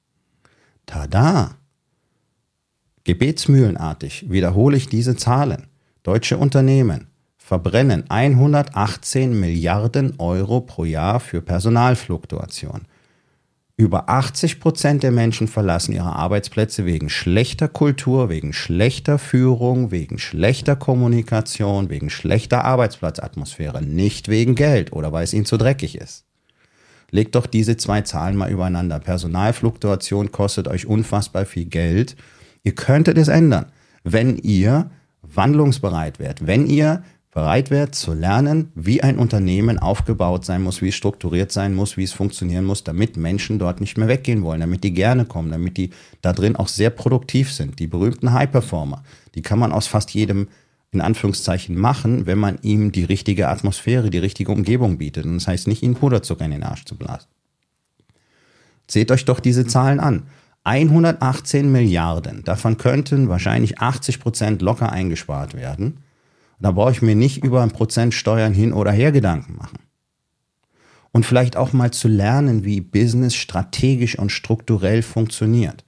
[0.86, 1.56] Tada!
[3.04, 5.68] Gebetsmühlenartig wiederhole ich diese Zahlen.
[6.02, 7.06] Deutsche Unternehmen
[7.38, 12.82] verbrennen 118 Milliarden Euro pro Jahr für Personalfluktuation.
[13.80, 20.18] Über 80 Prozent der Menschen verlassen ihre Arbeitsplätze wegen schlechter Kultur, wegen schlechter Führung, wegen
[20.18, 26.26] schlechter Kommunikation, wegen schlechter Arbeitsplatzatmosphäre, nicht wegen Geld oder weil es ihnen zu dreckig ist.
[27.10, 28.98] Legt doch diese zwei Zahlen mal übereinander.
[28.98, 32.16] Personalfluktuation kostet euch unfassbar viel Geld.
[32.62, 33.72] Ihr könntet es ändern,
[34.04, 34.90] wenn ihr
[35.22, 40.88] wandlungsbereit wärt, wenn ihr bereit wäre zu lernen, wie ein Unternehmen aufgebaut sein muss, wie
[40.88, 44.60] es strukturiert sein muss, wie es funktionieren muss, damit Menschen dort nicht mehr weggehen wollen,
[44.60, 45.90] damit die gerne kommen, damit die
[46.22, 47.78] da drin auch sehr produktiv sind.
[47.78, 50.48] Die berühmten High-Performer, die kann man aus fast jedem
[50.92, 55.24] in Anführungszeichen machen, wenn man ihm die richtige Atmosphäre, die richtige Umgebung bietet.
[55.24, 57.28] Und das heißt nicht, ihnen Puderzucker in den Arsch zu blasen.
[58.88, 60.24] Seht euch doch diese Zahlen an.
[60.64, 65.98] 118 Milliarden, davon könnten wahrscheinlich 80 Prozent locker eingespart werden
[66.60, 69.78] da brauche ich mir nicht über ein Prozent Steuern hin oder her Gedanken machen.
[71.12, 75.84] Und vielleicht auch mal zu lernen, wie Business strategisch und strukturell funktioniert.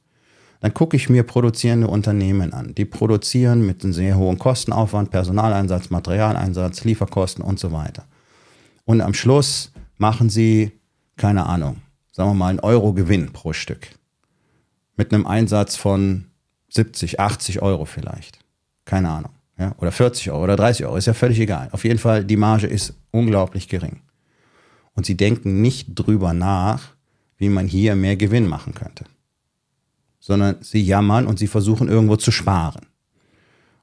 [0.61, 2.75] Dann gucke ich mir produzierende Unternehmen an.
[2.75, 8.05] Die produzieren mit einem sehr hohen Kostenaufwand, Personaleinsatz, Materialeinsatz, Lieferkosten und so weiter.
[8.85, 10.73] Und am Schluss machen sie,
[11.17, 11.77] keine Ahnung,
[12.11, 13.89] sagen wir mal, einen Euro Gewinn pro Stück.
[14.97, 16.27] Mit einem Einsatz von
[16.71, 18.39] 70, 80 Euro vielleicht.
[18.85, 19.33] Keine Ahnung.
[19.59, 21.69] Ja, oder 40 Euro oder 30 Euro, ist ja völlig egal.
[21.73, 24.01] Auf jeden Fall, die Marge ist unglaublich gering.
[24.95, 26.95] Und sie denken nicht drüber nach,
[27.37, 29.05] wie man hier mehr Gewinn machen könnte.
[30.21, 32.87] Sondern sie jammern und sie versuchen irgendwo zu sparen.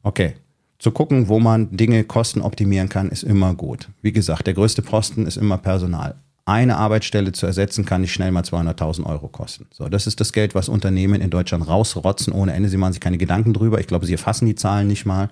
[0.02, 0.36] Okay,
[0.80, 3.90] zu gucken, wo man Dinge Kosten optimieren kann, ist immer gut.
[4.02, 6.16] Wie gesagt, der größte Posten ist immer Personal.
[6.46, 9.68] Eine Arbeitsstelle zu ersetzen, kann nicht schnell mal 200.000 Euro kosten.
[9.72, 12.70] So, das ist das Geld, was Unternehmen in Deutschland rausrotzen ohne Ende.
[12.70, 13.80] Sie machen sich keine Gedanken drüber.
[13.80, 15.30] Ich glaube, sie erfassen die Zahlen nicht mal.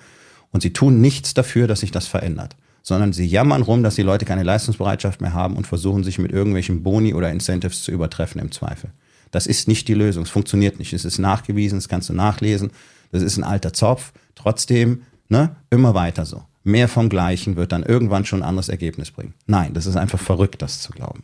[0.52, 4.04] Und sie tun nichts dafür, dass sich das verändert, sondern sie jammern rum, dass die
[4.04, 8.40] Leute keine Leistungsbereitschaft mehr haben und versuchen sich mit irgendwelchen Boni oder Incentives zu übertreffen
[8.42, 8.92] im Zweifel.
[9.32, 10.24] Das ist nicht die Lösung.
[10.24, 10.94] Es funktioniert nicht.
[10.94, 12.72] Es ist nachgewiesen, das kannst du nachlesen.
[13.12, 14.14] Das ist ein alter Zopf.
[14.36, 16.44] Trotzdem, ne, immer weiter so.
[16.64, 19.34] Mehr vom Gleichen wird dann irgendwann schon ein anderes Ergebnis bringen.
[19.46, 21.24] Nein, das ist einfach verrückt, das zu glauben.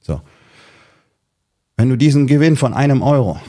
[0.00, 0.20] So.
[1.76, 3.40] Wenn du diesen Gewinn von einem Euro,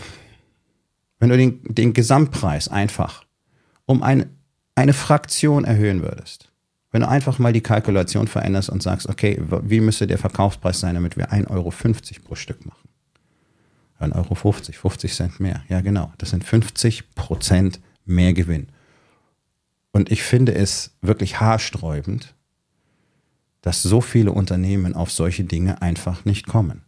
[1.20, 3.24] wenn du den, den Gesamtpreis einfach
[3.86, 4.39] um ein
[4.80, 6.54] eine Fraktion erhöhen würdest,
[6.92, 10.96] wenn du einfach mal die Kalkulation veränderst und sagst, okay, wie müsste der Verkaufspreis sein,
[10.96, 11.74] damit wir 1,50 Euro
[12.24, 12.88] pro Stück machen?
[14.00, 15.64] 1,50 Euro, 50 Cent mehr.
[15.68, 16.14] Ja, genau.
[16.18, 18.68] Das sind 50 Prozent mehr Gewinn.
[19.92, 22.34] Und ich finde es wirklich haarsträubend,
[23.62, 26.84] dass so viele Unternehmen auf solche Dinge einfach nicht kommen.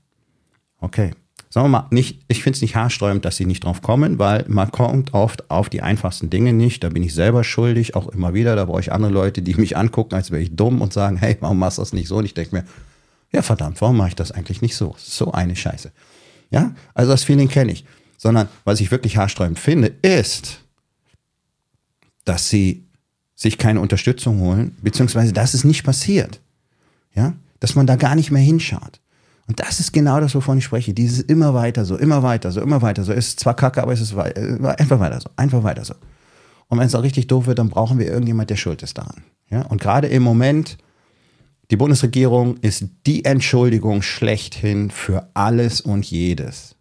[0.77, 1.11] Okay,
[1.51, 4.45] sagen wir mal, nicht, ich finde es nicht haarsträubend, dass sie nicht drauf kommen, weil
[4.47, 6.83] man kommt oft auf die einfachsten Dinge nicht.
[6.83, 8.55] Da bin ich selber schuldig, auch immer wieder.
[8.55, 11.35] Da brauche ich andere Leute, die mich angucken, als wäre ich dumm und sagen, hey,
[11.41, 12.17] warum machst du das nicht so?
[12.17, 12.63] Und ich denke mir,
[13.33, 14.95] ja verdammt, warum mache ich das eigentlich nicht so?
[14.97, 15.91] So eine Scheiße.
[16.51, 17.85] Ja, also das Feeling kenne ich.
[18.17, 20.61] Sondern was ich wirklich haarsträubend finde, ist,
[22.23, 22.85] dass sie
[23.35, 26.39] sich keine Unterstützung holen, beziehungsweise dass es nicht passiert.
[27.13, 29.01] Ja, dass man da gar nicht mehr hinschaut.
[29.47, 30.93] Und das ist genau das, wovon ich spreche.
[30.93, 33.11] Dieses immer weiter so, immer weiter so, immer weiter so.
[33.11, 35.95] Es ist zwar kacke, aber es ist äh, einfach weiter so, einfach weiter so.
[36.67, 39.23] Und wenn es auch richtig doof wird, dann brauchen wir irgendjemand, der schuld ist daran.
[39.49, 39.63] Ja?
[39.63, 40.77] Und gerade im Moment,
[41.69, 46.75] die Bundesregierung ist die Entschuldigung schlechthin für alles und jedes.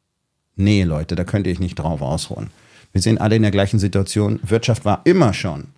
[0.55, 2.51] Nee, Leute, da könnt ihr euch nicht drauf ausruhen.
[2.93, 4.41] Wir sind alle in der gleichen Situation.
[4.43, 5.69] Wirtschaft war immer schon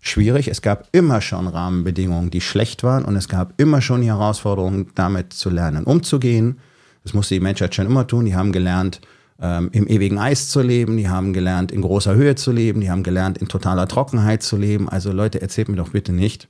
[0.00, 0.48] schwierig.
[0.48, 4.94] Es gab immer schon Rahmenbedingungen, die schlecht waren und es gab immer schon die Herausforderung,
[4.94, 6.58] damit zu lernen, umzugehen.
[7.02, 8.24] Das musste die Menschheit schon immer tun.
[8.24, 9.00] Die haben gelernt,
[9.40, 12.90] ähm, im ewigen Eis zu leben, die haben gelernt, in großer Höhe zu leben, die
[12.90, 14.88] haben gelernt, in totaler Trockenheit zu leben.
[14.88, 16.48] Also Leute, erzählt mir doch bitte nicht,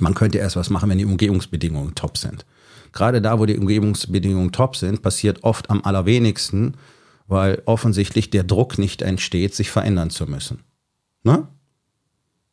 [0.00, 2.44] man könnte erst was machen, wenn die Umgebungsbedingungen top sind.
[2.92, 6.76] Gerade da, wo die Umgebungsbedingungen top sind, passiert oft am allerwenigsten,
[7.26, 10.60] weil offensichtlich der Druck nicht entsteht, sich verändern zu müssen.
[11.22, 11.46] Ne?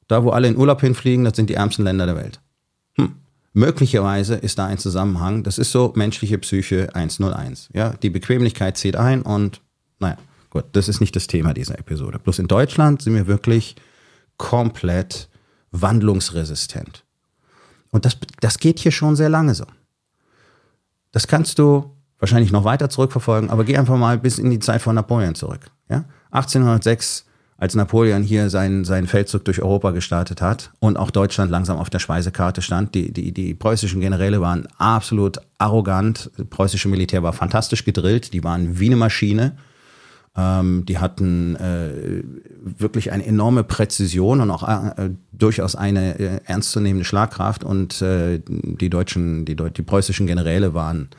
[0.10, 2.42] Da, wo alle in Urlaub hinfliegen, das sind die ärmsten Länder der Welt.
[2.96, 3.16] Hm.
[3.54, 5.44] Möglicherweise ist da ein Zusammenhang.
[5.44, 7.70] Das ist so menschliche Psyche 101.
[7.74, 9.62] Ja, die Bequemlichkeit zieht ein und
[10.00, 10.18] naja,
[10.50, 12.18] gut, das ist nicht das Thema dieser Episode.
[12.18, 13.76] Bloß in Deutschland sind wir wirklich
[14.38, 15.30] komplett
[15.72, 17.06] wandlungsresistent.
[17.92, 19.66] Und das, das geht hier schon sehr lange so.
[21.12, 24.82] Das kannst du wahrscheinlich noch weiter zurückverfolgen, aber geh einfach mal bis in die Zeit
[24.82, 25.70] von Napoleon zurück.
[25.88, 26.06] Ja?
[26.32, 27.26] 1806
[27.60, 31.90] als Napoleon hier seinen, seinen Feldzug durch Europa gestartet hat und auch Deutschland langsam auf
[31.90, 32.96] der Speisekarte stand.
[32.96, 36.32] Die, die, die preußischen Generäle waren absolut arrogant.
[36.38, 38.34] Das preußische Militär war fantastisch gedrillt.
[38.34, 39.58] Die waren wie eine Maschine.
[40.38, 42.24] Ähm, die hatten äh,
[42.64, 47.66] wirklich eine enorme Präzision und auch äh, durchaus eine äh, ernstzunehmende Schlagkraft.
[47.66, 51.10] Und äh, die deutschen, die, die preußischen Generäle waren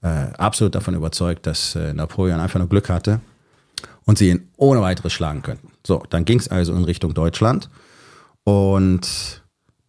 [0.00, 3.20] äh, absolut davon überzeugt, dass äh, Napoleon einfach nur Glück hatte
[4.04, 5.68] und sie ihn ohne weiteres schlagen könnten.
[5.86, 7.70] So, dann ging es also in Richtung Deutschland
[8.44, 9.42] und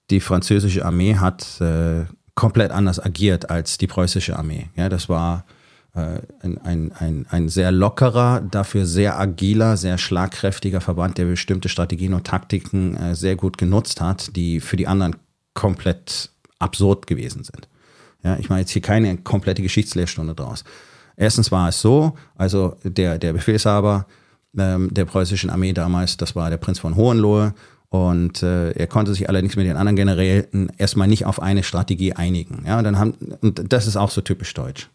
[0.10, 4.70] die französische Armee hat äh, komplett anders agiert als die preußische Armee.
[4.76, 5.46] Ja, das war
[5.96, 11.70] äh, ein, ein, ein, ein sehr lockerer, dafür sehr agiler, sehr schlagkräftiger Verband, der bestimmte
[11.70, 15.16] Strategien und Taktiken äh, sehr gut genutzt hat, die für die anderen
[15.54, 17.68] komplett absurd gewesen sind.
[18.24, 20.64] Ja, ich mache jetzt hier keine komplette Geschichtslehrstunde draus.
[21.18, 24.06] Erstens war es so, also der, der Befehlshaber
[24.58, 27.54] ähm, der preußischen Armee damals, das war der Prinz von Hohenlohe,
[27.90, 32.14] und äh, er konnte sich allerdings mit den anderen Generälen erstmal nicht auf eine Strategie
[32.14, 32.64] einigen.
[32.66, 34.90] Ja, und dann haben, und das ist auch so typisch deutsch.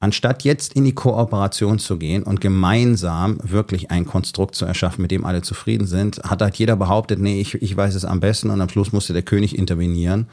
[0.00, 5.12] Anstatt jetzt in die Kooperation zu gehen und gemeinsam wirklich ein Konstrukt zu erschaffen, mit
[5.12, 8.50] dem alle zufrieden sind, hat halt jeder behauptet, nee, ich, ich weiß es am besten
[8.50, 10.26] und am Schluss musste der König intervenieren.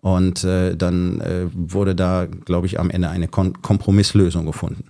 [0.00, 4.84] Und äh, dann äh, wurde da, glaube ich, am Ende eine Kon Kompromisslösung gefunden.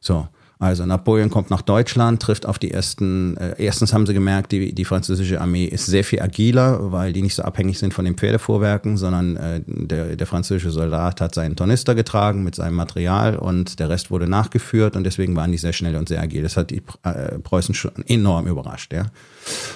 [0.00, 0.28] So.
[0.62, 4.72] Also Napoleon kommt nach Deutschland, trifft auf die ersten, äh, erstens haben sie gemerkt, die,
[4.72, 8.14] die französische Armee ist sehr viel agiler, weil die nicht so abhängig sind von den
[8.14, 13.80] Pferdefuhrwerken, sondern äh, der, der französische Soldat hat seinen Tornister getragen mit seinem Material und
[13.80, 16.44] der Rest wurde nachgeführt und deswegen waren die sehr schnell und sehr agil.
[16.44, 18.92] Das hat die äh, Preußen schon enorm überrascht.
[18.92, 19.06] Ja?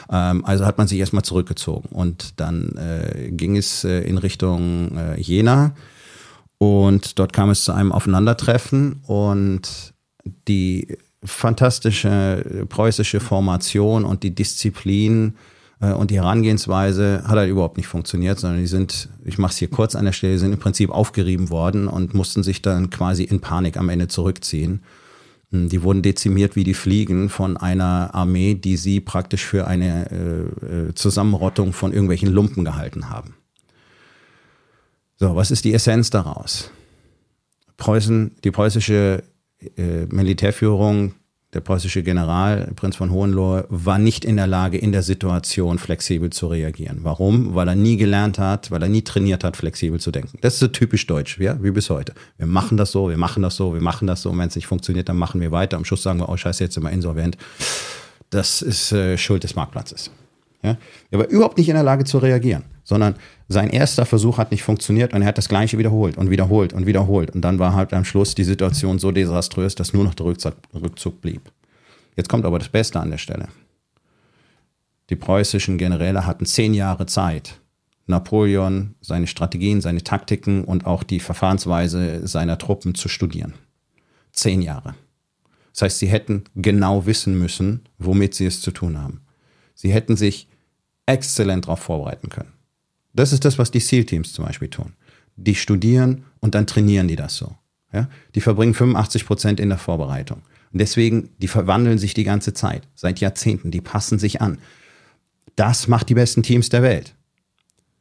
[0.08, 4.96] Ähm, also hat man sich erstmal zurückgezogen und dann äh, ging es äh, in Richtung
[4.96, 5.74] äh, Jena
[6.58, 9.95] und dort kam es zu einem Aufeinandertreffen und
[10.48, 15.34] die fantastische preußische Formation und die Disziplin
[15.80, 19.58] äh, und die Herangehensweise hat halt überhaupt nicht funktioniert, sondern die sind, ich mache es
[19.58, 23.24] hier kurz an der Stelle, sind im Prinzip aufgerieben worden und mussten sich dann quasi
[23.24, 24.82] in Panik am Ende zurückziehen.
[25.50, 30.10] Hm, die wurden dezimiert wie die Fliegen von einer Armee, die sie praktisch für eine
[30.10, 33.34] äh, äh Zusammenrottung von irgendwelchen Lumpen gehalten haben.
[35.18, 36.70] So, was ist die Essenz daraus?
[37.78, 39.22] Preußen, die preußische
[39.76, 41.14] äh, Militärführung,
[41.54, 46.30] der preußische General, Prinz von Hohenlohe, war nicht in der Lage, in der Situation flexibel
[46.30, 46.98] zu reagieren.
[47.02, 47.54] Warum?
[47.54, 50.38] Weil er nie gelernt hat, weil er nie trainiert hat, flexibel zu denken.
[50.42, 52.12] Das ist so typisch deutsch, ja, wie bis heute.
[52.36, 54.30] Wir machen das so, wir machen das so, wir machen das so.
[54.30, 55.76] Und wenn es nicht funktioniert, dann machen wir weiter.
[55.76, 57.38] Am Schluss sagen wir, oh scheiße, jetzt sind wir insolvent.
[58.30, 60.10] Das ist äh, Schuld des Marktplatzes.
[60.62, 60.76] Ja?
[61.10, 63.14] Er war überhaupt nicht in der Lage zu reagieren, sondern
[63.48, 66.86] sein erster Versuch hat nicht funktioniert und er hat das Gleiche wiederholt und wiederholt und
[66.86, 67.30] wiederholt.
[67.30, 70.54] Und dann war halt am Schluss die Situation so desaströs, dass nur noch der Rückzug,
[70.74, 71.52] Rückzug blieb.
[72.16, 73.48] Jetzt kommt aber das Beste an der Stelle.
[75.10, 77.60] Die preußischen Generäle hatten zehn Jahre Zeit,
[78.06, 83.54] Napoleon, seine Strategien, seine Taktiken und auch die Verfahrensweise seiner Truppen zu studieren.
[84.32, 84.94] Zehn Jahre.
[85.72, 89.25] Das heißt, sie hätten genau wissen müssen, womit sie es zu tun haben.
[89.76, 90.48] Sie hätten sich
[91.06, 92.52] exzellent darauf vorbereiten können.
[93.12, 94.94] Das ist das, was die SEAL-Teams zum Beispiel tun.
[95.36, 97.54] Die studieren und dann trainieren die das so.
[97.92, 98.08] Ja?
[98.34, 100.42] Die verbringen 85 Prozent in der Vorbereitung.
[100.72, 104.58] Und deswegen, die verwandeln sich die ganze Zeit, seit Jahrzehnten, die passen sich an.
[105.54, 107.14] Das macht die besten Teams der Welt.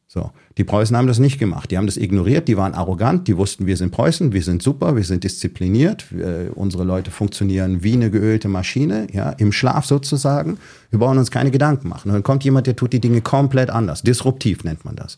[0.07, 0.31] So.
[0.57, 1.69] Die Preußen haben das nicht gemacht.
[1.69, 4.95] Die haben das ignoriert, die waren arrogant, die wussten, wir sind Preußen, wir sind super,
[4.95, 10.57] wir sind diszipliniert, wir, unsere Leute funktionieren wie eine geölte Maschine, ja, im Schlaf sozusagen.
[10.91, 12.09] Wir brauchen uns keine Gedanken machen.
[12.09, 14.01] Und dann kommt jemand, der tut die Dinge komplett anders.
[14.01, 15.17] Disruptiv nennt man das.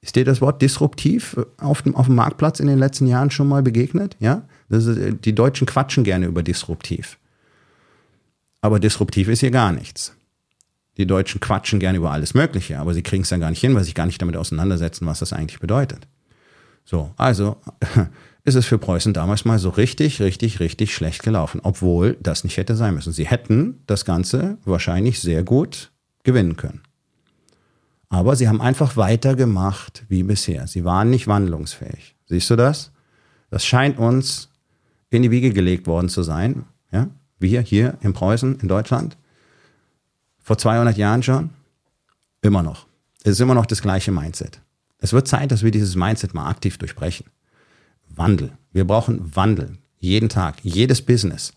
[0.00, 3.48] Ist dir das Wort disruptiv auf dem, auf dem Marktplatz in den letzten Jahren schon
[3.48, 4.16] mal begegnet?
[4.20, 4.42] Ja?
[4.70, 4.88] Ist,
[5.24, 7.18] die Deutschen quatschen gerne über disruptiv.
[8.60, 10.14] Aber disruptiv ist hier gar nichts.
[10.98, 13.74] Die Deutschen quatschen gerne über alles Mögliche, aber sie kriegen es dann gar nicht hin,
[13.74, 16.08] weil sie sich gar nicht damit auseinandersetzen, was das eigentlich bedeutet.
[16.84, 17.56] So, also
[18.44, 22.56] ist es für Preußen damals mal so richtig, richtig, richtig schlecht gelaufen, obwohl das nicht
[22.56, 23.12] hätte sein müssen.
[23.12, 25.92] Sie hätten das Ganze wahrscheinlich sehr gut
[26.24, 26.82] gewinnen können.
[28.08, 30.66] Aber sie haben einfach weitergemacht wie bisher.
[30.66, 32.16] Sie waren nicht wandlungsfähig.
[32.26, 32.90] Siehst du das?
[33.50, 34.50] Das scheint uns
[35.10, 36.64] in die Wiege gelegt worden zu sein.
[36.90, 37.08] Ja?
[37.38, 39.16] Wir hier in Preußen, in Deutschland.
[40.48, 41.50] Vor 200 Jahren schon?
[42.40, 42.86] Immer noch.
[43.22, 44.62] Es ist immer noch das gleiche Mindset.
[44.96, 47.26] Es wird Zeit, dass wir dieses Mindset mal aktiv durchbrechen.
[48.08, 48.52] Wandel.
[48.72, 49.76] Wir brauchen Wandel.
[49.98, 50.56] Jeden Tag.
[50.62, 51.52] Jedes Business.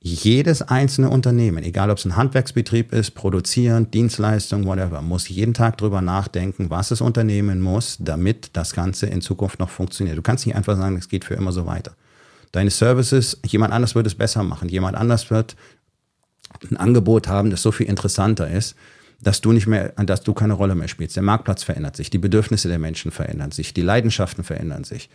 [0.00, 5.76] Jedes einzelne Unternehmen, egal ob es ein Handwerksbetrieb ist, produzieren, Dienstleistung, whatever, muss jeden Tag
[5.76, 10.16] drüber nachdenken, was es unternehmen muss, damit das Ganze in Zukunft noch funktioniert.
[10.16, 11.94] Du kannst nicht einfach sagen, es geht für immer so weiter.
[12.52, 15.56] Deine Services, jemand anders wird es besser machen, jemand anders wird
[16.70, 18.74] ein Angebot haben, das so viel interessanter ist,
[19.22, 21.16] dass du nicht mehr, dass du keine Rolle mehr spielst.
[21.16, 25.10] Der Marktplatz verändert sich, die Bedürfnisse der Menschen verändern sich, die Leidenschaften verändern sich.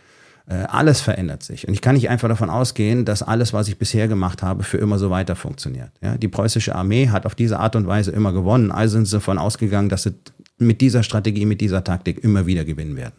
[0.48, 1.66] Äh, alles verändert sich.
[1.66, 4.78] Und ich kann nicht einfach davon ausgehen, dass alles, was ich bisher gemacht habe, für
[4.78, 5.90] immer so weiter funktioniert.
[6.00, 8.70] Ja, die preußische Armee hat auf diese Art und Weise immer gewonnen.
[8.70, 10.14] Also sind sie davon ausgegangen, dass sie
[10.58, 13.14] mit dieser Strategie, mit dieser Taktik immer wieder gewinnen werden.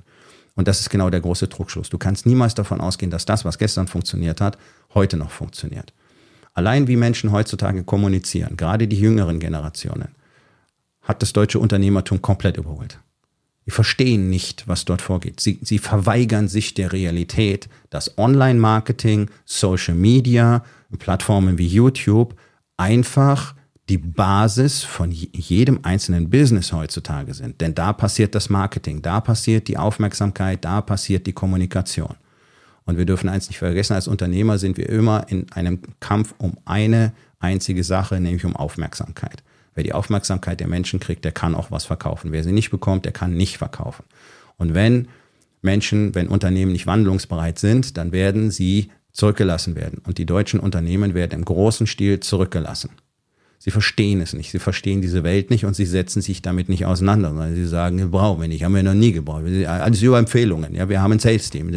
[0.55, 1.89] Und das ist genau der große Druckschluss.
[1.89, 4.57] Du kannst niemals davon ausgehen, dass das, was gestern funktioniert hat,
[4.93, 5.93] heute noch funktioniert.
[6.57, 10.07] Allein wie Menschen heutzutage kommunizieren, gerade die jüngeren Generationen,
[11.03, 12.99] hat das deutsche Unternehmertum komplett überholt.
[13.67, 15.39] Die verstehen nicht, was dort vorgeht.
[15.39, 20.63] Sie, sie verweigern sich der Realität, dass Online-Marketing, Social Media,
[20.97, 22.35] Plattformen wie YouTube
[22.75, 23.53] einfach
[23.87, 27.61] die Basis von jedem einzelnen Business heutzutage sind.
[27.61, 32.15] Denn da passiert das Marketing, da passiert die Aufmerksamkeit, da passiert die Kommunikation.
[32.87, 36.57] Und wir dürfen eins nicht vergessen, als Unternehmer sind wir immer in einem Kampf um
[36.65, 39.43] eine einzige Sache, nämlich um Aufmerksamkeit.
[39.75, 42.31] Wer die Aufmerksamkeit der Menschen kriegt, der kann auch was verkaufen.
[42.31, 44.05] Wer sie nicht bekommt, der kann nicht verkaufen.
[44.55, 45.09] Und wenn
[45.61, 50.01] Menschen, wenn Unternehmen nicht wandlungsbereit sind, dann werden sie zurückgelassen werden.
[50.05, 52.91] Und die deutschen Unternehmen werden im großen Stil zurückgelassen.
[53.59, 56.85] Sie verstehen es nicht, sie verstehen diese Welt nicht und sie setzen sich damit nicht
[56.85, 59.43] auseinander, weil sie sagen, wir brauchen wir nicht, haben wir noch nie gebraucht.
[59.65, 61.73] Alles über Empfehlungen, ja, wir haben ein Sales-Team.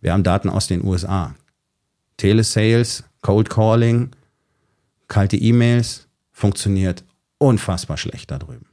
[0.00, 1.34] Wir haben Daten aus den USA.
[2.18, 4.10] Telesales, Cold Calling,
[5.08, 7.02] kalte E-Mails funktioniert
[7.38, 8.66] unfassbar schlecht da drüben.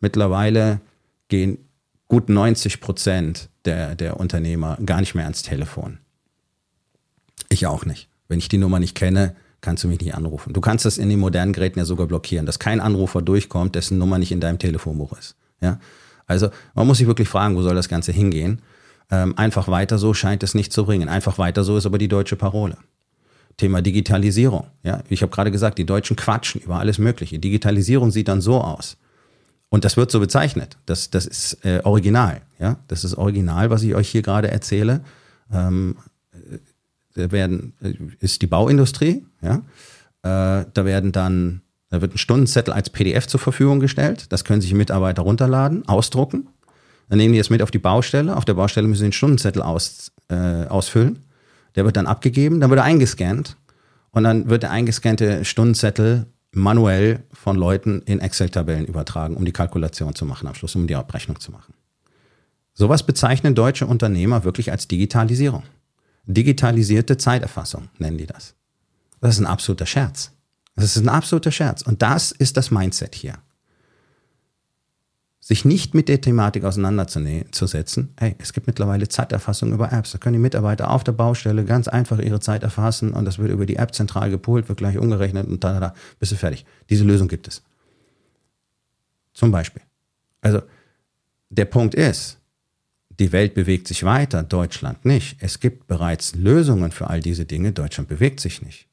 [0.00, 0.80] Mittlerweile
[1.28, 1.58] gehen
[2.08, 5.98] gut 90 Prozent der, der Unternehmer gar nicht mehr ans Telefon.
[7.48, 8.08] Ich auch nicht.
[8.28, 10.52] Wenn ich die Nummer nicht kenne, kannst du mich nicht anrufen.
[10.52, 13.98] Du kannst das in den modernen Geräten ja sogar blockieren, dass kein Anrufer durchkommt, dessen
[13.98, 15.36] Nummer nicht in deinem Telefonbuch ist.
[15.60, 15.78] Ja?
[16.26, 18.62] Also man muss sich wirklich fragen, wo soll das Ganze hingehen?
[19.10, 21.08] Ähm, einfach weiter so scheint es nicht zu bringen.
[21.08, 22.76] Einfach weiter so ist aber die deutsche Parole.
[23.56, 24.66] Thema Digitalisierung.
[24.82, 27.38] Ja, ich habe gerade gesagt, die Deutschen quatschen über alles Mögliche.
[27.38, 28.96] Digitalisierung sieht dann so aus.
[29.68, 30.76] Und das wird so bezeichnet.
[30.86, 32.42] Das, das ist äh, original.
[32.58, 35.00] Ja, das ist original, was ich euch hier gerade erzähle.
[35.52, 35.96] Ähm,
[37.14, 39.62] da werden, äh, ist die Bauindustrie, ja.
[40.22, 44.26] Äh, da werden dann, da wird ein Stundenzettel als PDF zur Verfügung gestellt.
[44.30, 46.48] Das können sich Mitarbeiter runterladen, ausdrucken.
[47.08, 48.36] Dann nehmen die das mit auf die Baustelle.
[48.36, 51.20] Auf der Baustelle müssen sie den Stundenzettel aus, äh, ausfüllen.
[51.74, 53.56] Der wird dann abgegeben, dann wird er eingescannt
[54.10, 60.14] und dann wird der eingescannte Stundenzettel manuell von Leuten in Excel-Tabellen übertragen, um die Kalkulation
[60.14, 61.74] zu machen, am Schluss um die Abrechnung zu machen.
[62.74, 65.62] Sowas bezeichnen deutsche Unternehmer wirklich als Digitalisierung.
[66.34, 68.54] Digitalisierte Zeiterfassung nennen die das.
[69.20, 70.32] Das ist ein absoluter Scherz.
[70.76, 71.82] Das ist ein absoluter Scherz.
[71.82, 73.34] Und das ist das Mindset hier.
[75.40, 78.14] Sich nicht mit der Thematik auseinanderzusetzen.
[78.18, 80.12] Hey, es gibt mittlerweile Zeiterfassung über Apps.
[80.12, 83.50] Da können die Mitarbeiter auf der Baustelle ganz einfach ihre Zeit erfassen und das wird
[83.50, 86.64] über die App zentral gepoolt, wird gleich umgerechnet und da, da, da, bist du fertig.
[86.88, 87.62] Diese Lösung gibt es.
[89.32, 89.82] Zum Beispiel.
[90.40, 90.62] Also,
[91.48, 92.39] der Punkt ist,
[93.20, 95.36] die Welt bewegt sich weiter, Deutschland nicht.
[95.40, 98.86] Es gibt bereits Lösungen für all diese Dinge, Deutschland bewegt sich nicht.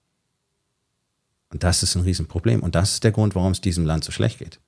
[1.49, 2.59] Und das ist ein Riesenproblem.
[2.61, 4.59] Und das ist der Grund, warum es diesem Land so schlecht geht.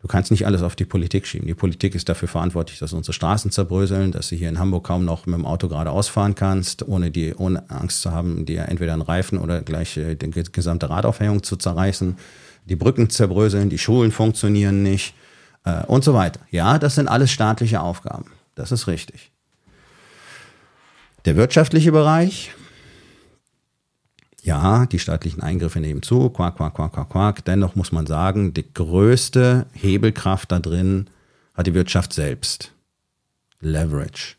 [0.00, 1.46] Du kannst nicht alles auf die Politik schieben.
[1.46, 5.04] Die Politik ist dafür verantwortlich, dass unsere Straßen zerbröseln, dass du hier in Hamburg kaum
[5.04, 8.94] noch mit dem Auto geradeaus fahren kannst, ohne, die, ohne Angst zu haben, dir entweder
[8.94, 12.16] einen Reifen oder gleich äh, die gesamte Radaufhängung zu zerreißen.
[12.66, 15.14] Die Brücken zerbröseln, die Schulen funktionieren nicht
[15.64, 16.40] äh, und so weiter.
[16.50, 18.26] Ja, das sind alles staatliche Aufgaben.
[18.54, 19.30] Das ist richtig.
[21.24, 22.50] Der wirtschaftliche Bereich,
[24.42, 27.44] ja, die staatlichen Eingriffe nehmen zu, quack, quack, quack, quack, quack.
[27.44, 31.08] Dennoch muss man sagen, die größte Hebelkraft da drin
[31.54, 32.72] hat die Wirtschaft selbst.
[33.60, 34.34] Leverage.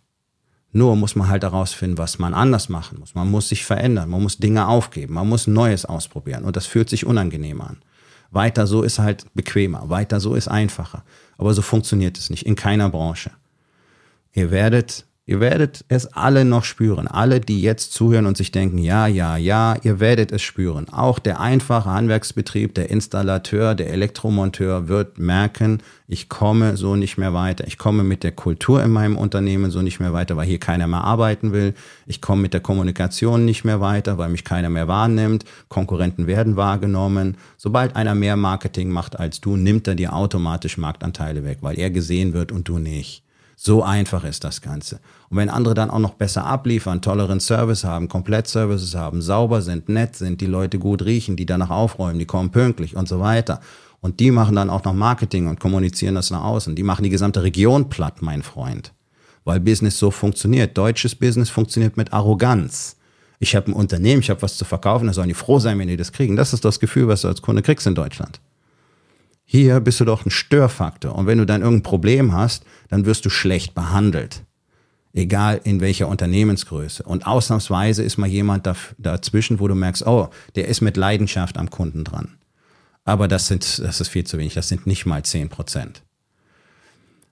[0.73, 3.15] Nur muss man halt herausfinden, was man anders machen muss.
[3.15, 6.89] Man muss sich verändern, man muss Dinge aufgeben, man muss Neues ausprobieren und das fühlt
[6.89, 7.77] sich unangenehm an.
[8.31, 11.05] Weiter so ist halt bequemer, weiter so ist einfacher.
[11.37, 13.31] Aber so funktioniert es nicht in keiner Branche.
[14.35, 17.07] Ihr werdet, ihr werdet es alle noch spüren.
[17.07, 20.89] Alle, die jetzt zuhören und sich denken, ja, ja, ja, ihr werdet es spüren.
[20.89, 27.35] Auch der einfache Handwerksbetrieb, der Installateur, der Elektromonteur wird merken, ich komme so nicht mehr
[27.35, 27.67] weiter.
[27.67, 30.87] Ich komme mit der Kultur in meinem Unternehmen so nicht mehr weiter, weil hier keiner
[30.87, 31.75] mehr arbeiten will.
[32.07, 35.45] Ich komme mit der Kommunikation nicht mehr weiter, weil mich keiner mehr wahrnimmt.
[35.69, 37.37] Konkurrenten werden wahrgenommen.
[37.57, 41.91] Sobald einer mehr Marketing macht als du, nimmt er dir automatisch Marktanteile weg, weil er
[41.91, 43.23] gesehen wird und du nicht.
[43.65, 44.99] So einfach ist das Ganze.
[45.29, 49.87] Und wenn andere dann auch noch besser abliefern, tolleren Service haben, Komplettservices haben, sauber sind,
[49.87, 53.61] nett sind, die Leute gut riechen, die danach aufräumen, die kommen pünktlich und so weiter.
[54.01, 56.75] Und die machen dann auch noch Marketing und kommunizieren das nach außen.
[56.75, 58.91] Die machen die gesamte Region platt, mein Freund.
[59.45, 60.77] Weil Business so funktioniert.
[60.77, 62.97] Deutsches Business funktioniert mit Arroganz.
[63.39, 65.87] Ich habe ein Unternehmen, ich habe was zu verkaufen, da sollen die froh sein, wenn
[65.87, 66.35] die das kriegen.
[66.35, 68.41] Das ist das Gefühl, was du als Kunde kriegst in Deutschland.
[69.45, 71.15] Hier bist du doch ein Störfaktor.
[71.15, 74.43] Und wenn du dann irgendein Problem hast, dann wirst du schlecht behandelt.
[75.13, 77.03] Egal in welcher Unternehmensgröße.
[77.03, 78.67] Und ausnahmsweise ist mal jemand
[78.97, 82.29] dazwischen, wo du merkst, oh, der ist mit Leidenschaft am Kunden dran.
[83.05, 84.55] Aber das sind, das ist viel zu wenig.
[84.55, 86.03] Das sind nicht mal zehn Prozent.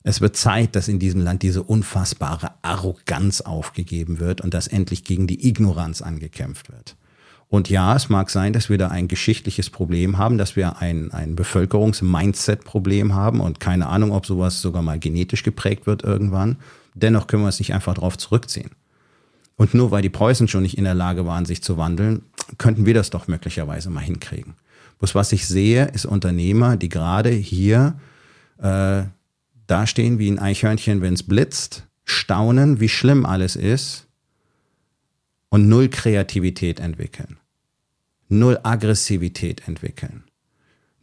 [0.04, 5.04] Es wird Zeit, dass in diesem Land diese unfassbare Arroganz aufgegeben wird und dass endlich
[5.04, 6.96] gegen die Ignoranz angekämpft wird.
[7.52, 11.12] Und ja, es mag sein, dass wir da ein geschichtliches Problem haben, dass wir ein,
[11.12, 16.56] ein Bevölkerungs-Mindset-Problem haben und keine Ahnung, ob sowas sogar mal genetisch geprägt wird irgendwann.
[16.94, 18.72] Dennoch können wir es nicht einfach darauf zurückziehen.
[19.58, 22.22] Und nur weil die Preußen schon nicht in der Lage waren, sich zu wandeln,
[22.58, 24.54] könnten wir das doch möglicherweise mal hinkriegen.
[25.00, 28.00] Bloß was ich sehe, ist Unternehmer, die gerade hier
[28.60, 29.04] äh,
[29.68, 34.08] dastehen wie ein Eichhörnchen, wenn es blitzt, staunen, wie schlimm alles ist
[35.50, 37.41] und null Kreativität entwickeln
[38.32, 40.24] null Aggressivität entwickeln,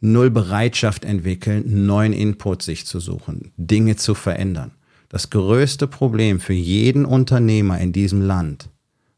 [0.01, 4.73] null Bereitschaft entwickeln, neuen Input sich zu suchen, Dinge zu verändern.
[5.11, 8.71] Das größte Problem für jeden Unternehmer in diesem Land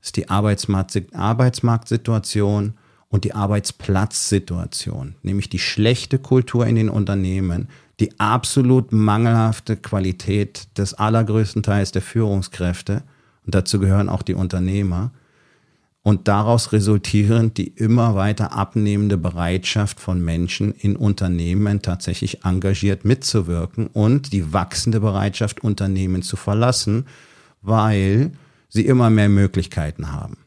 [0.02, 2.74] ist die Arbeitsmarkt Arbeitsmarktsituation
[3.08, 10.94] und die Arbeitsplatzsituation, nämlich die schlechte Kultur in den Unternehmen, die absolut mangelhafte Qualität des
[10.94, 13.02] allergrößten Teils der Führungskräfte,
[13.44, 15.12] und dazu gehören auch die Unternehmer,
[16.02, 23.86] und daraus resultierend die immer weiter abnehmende Bereitschaft von Menschen in Unternehmen tatsächlich engagiert mitzuwirken
[23.88, 27.06] und die wachsende Bereitschaft, Unternehmen zu verlassen,
[27.60, 28.32] weil
[28.68, 30.38] sie immer mehr Möglichkeiten haben.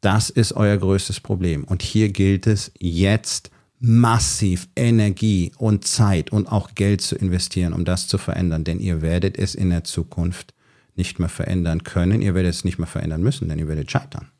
[0.00, 1.64] Das ist euer größtes Problem.
[1.64, 3.50] Und hier gilt es jetzt
[3.80, 8.64] massiv Energie und Zeit und auch Geld zu investieren, um das zu verändern.
[8.64, 10.54] Denn ihr werdet es in der Zukunft
[10.98, 12.20] nicht mehr verändern können.
[12.20, 14.30] Ihr werdet es nicht mehr verändern müssen, denn ihr werdet scheitern.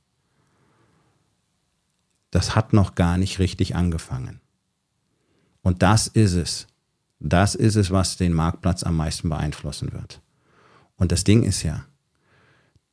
[2.30, 4.40] Das hat noch gar nicht richtig angefangen.
[5.62, 6.66] Und das ist es.
[7.20, 10.20] Das ist es, was den Marktplatz am meisten beeinflussen wird.
[10.96, 11.84] Und das Ding ist ja,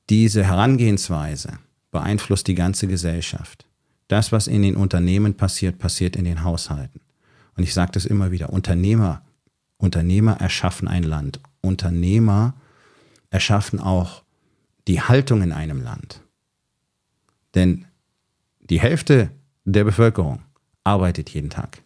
[0.09, 1.59] diese Herangehensweise
[1.91, 3.65] beeinflusst die ganze Gesellschaft.
[4.07, 7.01] Das, was in den Unternehmen passiert, passiert in den Haushalten.
[7.57, 9.23] Und ich sage das immer wieder, Unternehmer,
[9.77, 11.39] Unternehmer erschaffen ein Land.
[11.61, 12.53] Unternehmer
[13.35, 14.23] erschaffen auch
[14.87, 16.21] die Haltung in einem Land.
[17.53, 17.85] Denn
[18.61, 19.29] die Hälfte
[19.65, 20.41] der Bevölkerung
[20.85, 21.81] arbeitet jeden Tag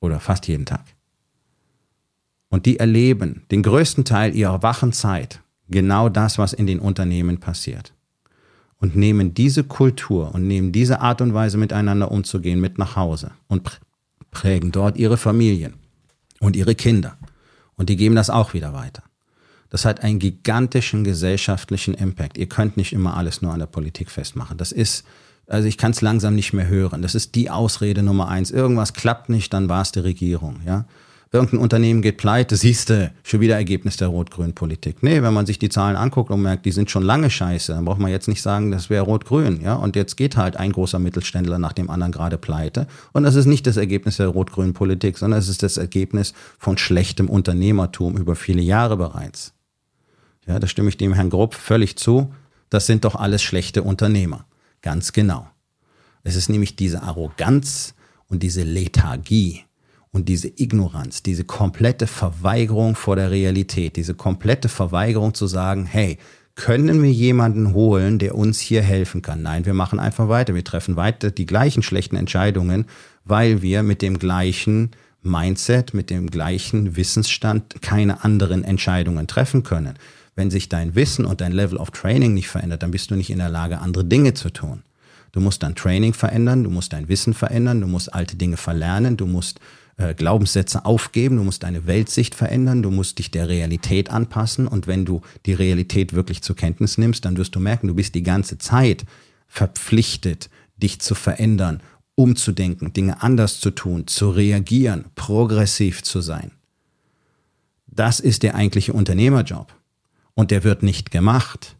[0.00, 0.84] oder fast jeden Tag.
[2.50, 5.40] Und die erleben den größten Teil ihrer wachen Zeit
[5.70, 7.94] genau das, was in den Unternehmen passiert.
[8.78, 13.30] Und nehmen diese Kultur und nehmen diese Art und Weise miteinander umzugehen mit nach Hause
[13.48, 13.80] und
[14.30, 15.74] prägen dort ihre Familien
[16.40, 17.16] und ihre Kinder.
[17.74, 19.07] Und die geben das auch wieder weiter.
[19.70, 22.38] Das hat einen gigantischen gesellschaftlichen Impact.
[22.38, 24.56] Ihr könnt nicht immer alles nur an der Politik festmachen.
[24.56, 25.04] Das ist,
[25.46, 27.02] also ich kann es langsam nicht mehr hören.
[27.02, 28.50] Das ist die Ausrede Nummer eins.
[28.50, 30.86] Irgendwas klappt nicht, dann war es die Regierung, ja.
[31.30, 35.02] Irgendein Unternehmen geht pleite, siehst du, schon wieder Ergebnis der rot-grünen Politik.
[35.02, 37.84] Nee, wenn man sich die Zahlen anguckt und merkt, die sind schon lange scheiße, dann
[37.84, 39.74] braucht man jetzt nicht sagen, das wäre rot-grün, ja.
[39.74, 42.86] Und jetzt geht halt ein großer Mittelständler nach dem anderen gerade pleite.
[43.12, 46.78] Und das ist nicht das Ergebnis der rot-grünen Politik, sondern es ist das Ergebnis von
[46.78, 49.52] schlechtem Unternehmertum über viele Jahre bereits.
[50.48, 52.32] Ja, da stimme ich dem Herrn Grupp völlig zu.
[52.70, 54.46] Das sind doch alles schlechte Unternehmer.
[54.80, 55.46] Ganz genau.
[56.24, 57.94] Es ist nämlich diese Arroganz
[58.28, 59.64] und diese Lethargie
[60.10, 66.18] und diese Ignoranz, diese komplette Verweigerung vor der Realität, diese komplette Verweigerung zu sagen, hey,
[66.54, 69.42] können wir jemanden holen, der uns hier helfen kann?
[69.42, 70.54] Nein, wir machen einfach weiter.
[70.54, 72.86] Wir treffen weiter die gleichen schlechten Entscheidungen,
[73.24, 74.90] weil wir mit dem gleichen
[75.22, 79.94] Mindset, mit dem gleichen Wissensstand keine anderen Entscheidungen treffen können.
[80.38, 83.30] Wenn sich dein Wissen und dein Level of Training nicht verändert, dann bist du nicht
[83.30, 84.84] in der Lage, andere Dinge zu tun.
[85.32, 89.16] Du musst dein Training verändern, du musst dein Wissen verändern, du musst alte Dinge verlernen,
[89.16, 89.58] du musst
[89.96, 94.86] äh, Glaubenssätze aufgeben, du musst deine Weltsicht verändern, du musst dich der Realität anpassen und
[94.86, 98.22] wenn du die Realität wirklich zur Kenntnis nimmst, dann wirst du merken, du bist die
[98.22, 99.06] ganze Zeit
[99.48, 101.82] verpflichtet, dich zu verändern,
[102.14, 106.52] umzudenken, Dinge anders zu tun, zu reagieren, progressiv zu sein.
[107.88, 109.74] Das ist der eigentliche Unternehmerjob.
[110.38, 111.74] Und der wird nicht gemacht.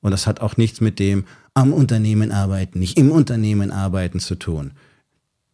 [0.00, 4.34] Und das hat auch nichts mit dem am Unternehmen arbeiten, nicht im Unternehmen arbeiten zu
[4.34, 4.72] tun.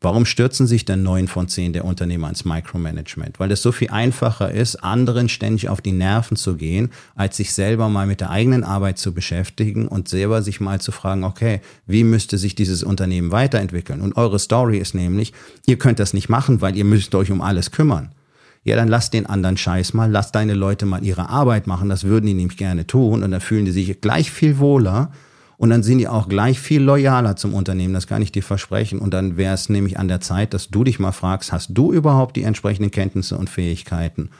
[0.01, 3.39] Warum stürzen sich denn neun von zehn der Unternehmer ins Micromanagement?
[3.41, 7.53] Weil es so viel einfacher ist, anderen ständig auf die Nerven zu gehen, als sich
[7.53, 11.61] selber mal mit der eigenen Arbeit zu beschäftigen und selber sich mal zu fragen, okay,
[11.87, 14.01] wie müsste sich dieses Unternehmen weiterentwickeln?
[14.01, 15.35] Und eure Story ist nämlich,
[15.67, 18.15] ihr könnt das nicht machen, weil ihr müsst euch um alles kümmern
[18.63, 22.05] ja, dann lass den anderen Scheiß mal, lass deine Leute mal ihre Arbeit machen, das
[22.05, 25.13] würden die nämlich gerne tun und dann fühlen die sich gleich viel wohler
[25.57, 28.99] und dann sind die auch gleich viel loyaler zum Unternehmen, das kann ich dir versprechen
[28.99, 31.93] und dann wäre es nämlich an der Zeit, dass du dich mal fragst, hast du
[31.93, 34.31] überhaupt die entsprechenden Kenntnisse und Fähigkeiten,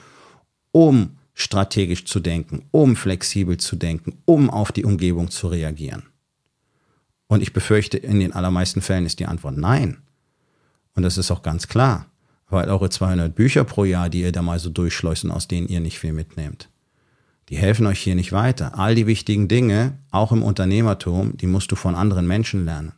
[0.71, 6.03] um strategisch zu denken, um flexibel zu denken, um auf die Umgebung zu reagieren?
[7.27, 9.99] Und ich befürchte, in den allermeisten Fällen ist die Antwort nein.
[10.95, 12.10] Und das ist auch ganz klar
[12.51, 15.79] weil eure 200 Bücher pro Jahr, die ihr da mal so durchschleusen, aus denen ihr
[15.79, 16.69] nicht viel mitnehmt,
[17.49, 18.77] die helfen euch hier nicht weiter.
[18.77, 22.93] All die wichtigen Dinge, auch im Unternehmertum, die musst du von anderen Menschen lernen.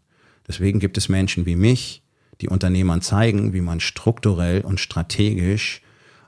[0.47, 2.03] Deswegen gibt es Menschen wie mich,
[2.41, 5.81] die Unternehmern zeigen, wie man strukturell und strategisch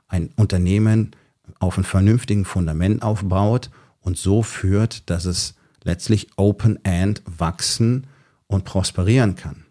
[0.08, 1.10] ein Unternehmen
[1.58, 3.70] auf einem vernünftigen Fundament aufbaut
[4.00, 5.54] und so führt, dass es
[5.84, 8.06] letztlich Open-End wachsen
[8.46, 9.65] und prosperieren kann.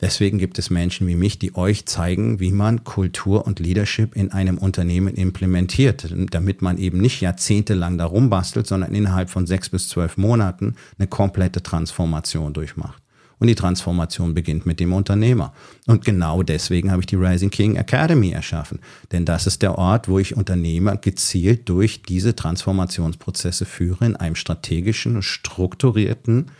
[0.00, 4.30] Deswegen gibt es Menschen wie mich, die euch zeigen, wie man Kultur und Leadership in
[4.30, 9.88] einem Unternehmen implementiert, damit man eben nicht jahrzehntelang darum bastelt, sondern innerhalb von sechs bis
[9.88, 13.02] zwölf Monaten eine komplette Transformation durchmacht.
[13.40, 15.52] Und die Transformation beginnt mit dem Unternehmer.
[15.86, 18.80] Und genau deswegen habe ich die Rising King Academy erschaffen.
[19.12, 24.34] Denn das ist der Ort, wo ich Unternehmer gezielt durch diese Transformationsprozesse führe, in einem
[24.34, 26.50] strategischen, strukturierten,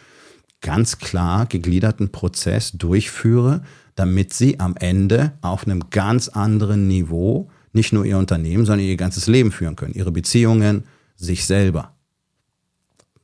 [0.61, 3.63] ganz klar gegliederten Prozess durchführe,
[3.95, 8.97] damit sie am Ende auf einem ganz anderen Niveau nicht nur ihr Unternehmen, sondern ihr
[8.97, 10.85] ganzes Leben führen können, ihre Beziehungen,
[11.17, 11.95] sich selber.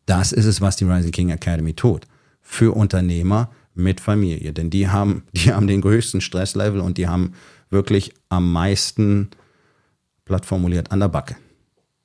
[0.07, 2.07] Das ist es, was die Rising King Academy tut
[2.43, 4.53] für Unternehmer mit Familie.
[4.53, 7.35] Denn die haben, die haben den größten Stresslevel und die haben
[7.70, 9.30] wirklich am meisten,
[10.24, 11.37] platt formuliert, an der Backe.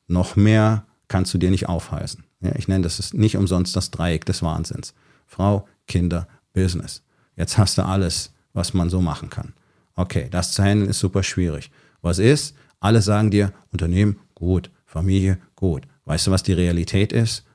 [0.08, 2.24] Noch mehr kannst du dir nicht aufhalsen.
[2.42, 4.94] Ja, ich nenne das nicht umsonst das Dreieck des Wahnsinns.
[5.30, 7.04] Frau, Kinder, Business.
[7.36, 9.54] Jetzt hast du alles, was man so machen kann.
[9.96, 11.72] Okay, das zu handeln ist super schwierig.
[12.02, 12.56] Was ist?
[12.80, 15.84] Alle sagen dir, Unternehmen, gut, Familie, gut.
[16.06, 17.46] Weißt du, was die Realität ist?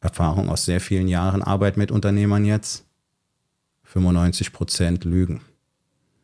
[0.00, 2.86] Erfahrung aus sehr vielen Jahren Arbeit mit Unternehmern jetzt.
[3.84, 5.40] 95 Prozent lügen.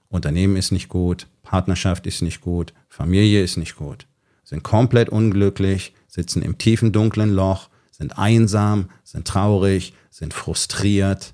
[0.09, 4.07] Unternehmen ist nicht gut, Partnerschaft ist nicht gut, Familie ist nicht gut.
[4.45, 11.33] Sind komplett unglücklich, sitzen im tiefen dunklen Loch, sind einsam, sind traurig, sind frustriert,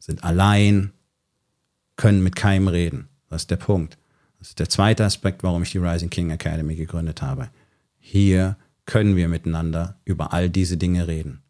[0.00, 0.90] sind allein,
[1.94, 3.08] können mit keinem reden.
[3.28, 3.98] Das ist der Punkt.
[4.40, 7.50] Das ist der zweite Aspekt, warum ich die Rising King Academy gegründet habe.
[8.00, 11.42] Hier können wir miteinander über all diese Dinge reden.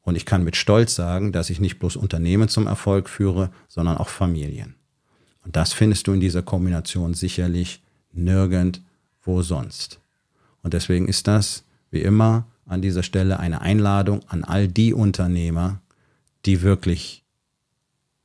[0.00, 3.98] Und ich kann mit Stolz sagen, dass ich nicht bloß Unternehmen zum Erfolg führe, sondern
[3.98, 4.76] auch Familien.
[5.44, 7.82] Und das findest du in dieser Kombination sicherlich
[8.12, 10.00] nirgendwo sonst.
[10.62, 15.80] Und deswegen ist das, wie immer, an dieser Stelle eine Einladung an all die Unternehmer,
[16.46, 17.24] die wirklich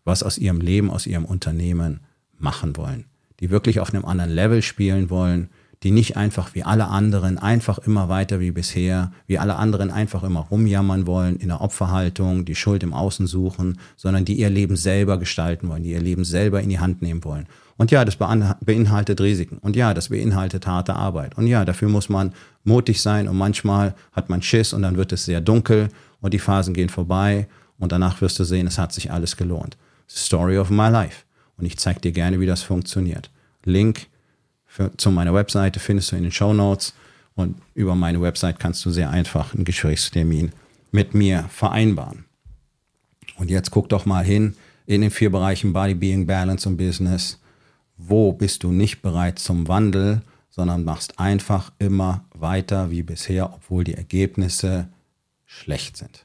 [0.03, 2.01] was aus ihrem Leben, aus ihrem Unternehmen
[2.37, 3.05] machen wollen,
[3.39, 5.49] die wirklich auf einem anderen Level spielen wollen,
[5.85, 10.23] die nicht einfach wie alle anderen einfach immer weiter wie bisher, wie alle anderen einfach
[10.23, 14.77] immer rumjammern wollen, in der Opferhaltung, die Schuld im Außen suchen, sondern die ihr Leben
[14.77, 17.45] selber gestalten wollen, die ihr Leben selber in die Hand nehmen wollen.
[17.77, 19.59] Und ja, das beinhaltet Risiken.
[19.59, 21.37] Und ja, das beinhaltet harte Arbeit.
[21.37, 22.33] Und ja, dafür muss man
[22.63, 26.39] mutig sein und manchmal hat man Schiss und dann wird es sehr dunkel und die
[26.39, 29.77] Phasen gehen vorbei und danach wirst du sehen, es hat sich alles gelohnt.
[30.09, 31.25] Story of my life.
[31.59, 33.29] Und ich zeige dir gerne, wie das funktioniert.
[33.65, 34.07] Link
[34.75, 36.93] für, zu meiner Webseite findest du in den Show Notes
[37.35, 40.51] und über meine Website kannst du sehr einfach einen Gesprächstermin
[40.91, 42.25] mit mir vereinbaren.
[43.37, 47.39] Und jetzt guck doch mal hin in den vier Bereichen Body, Being, Balance und Business.
[47.95, 53.85] Wo bist du nicht bereit zum Wandel, sondern machst einfach immer weiter wie bisher, obwohl
[53.85, 54.89] die Ergebnisse
[55.45, 56.24] schlecht sind.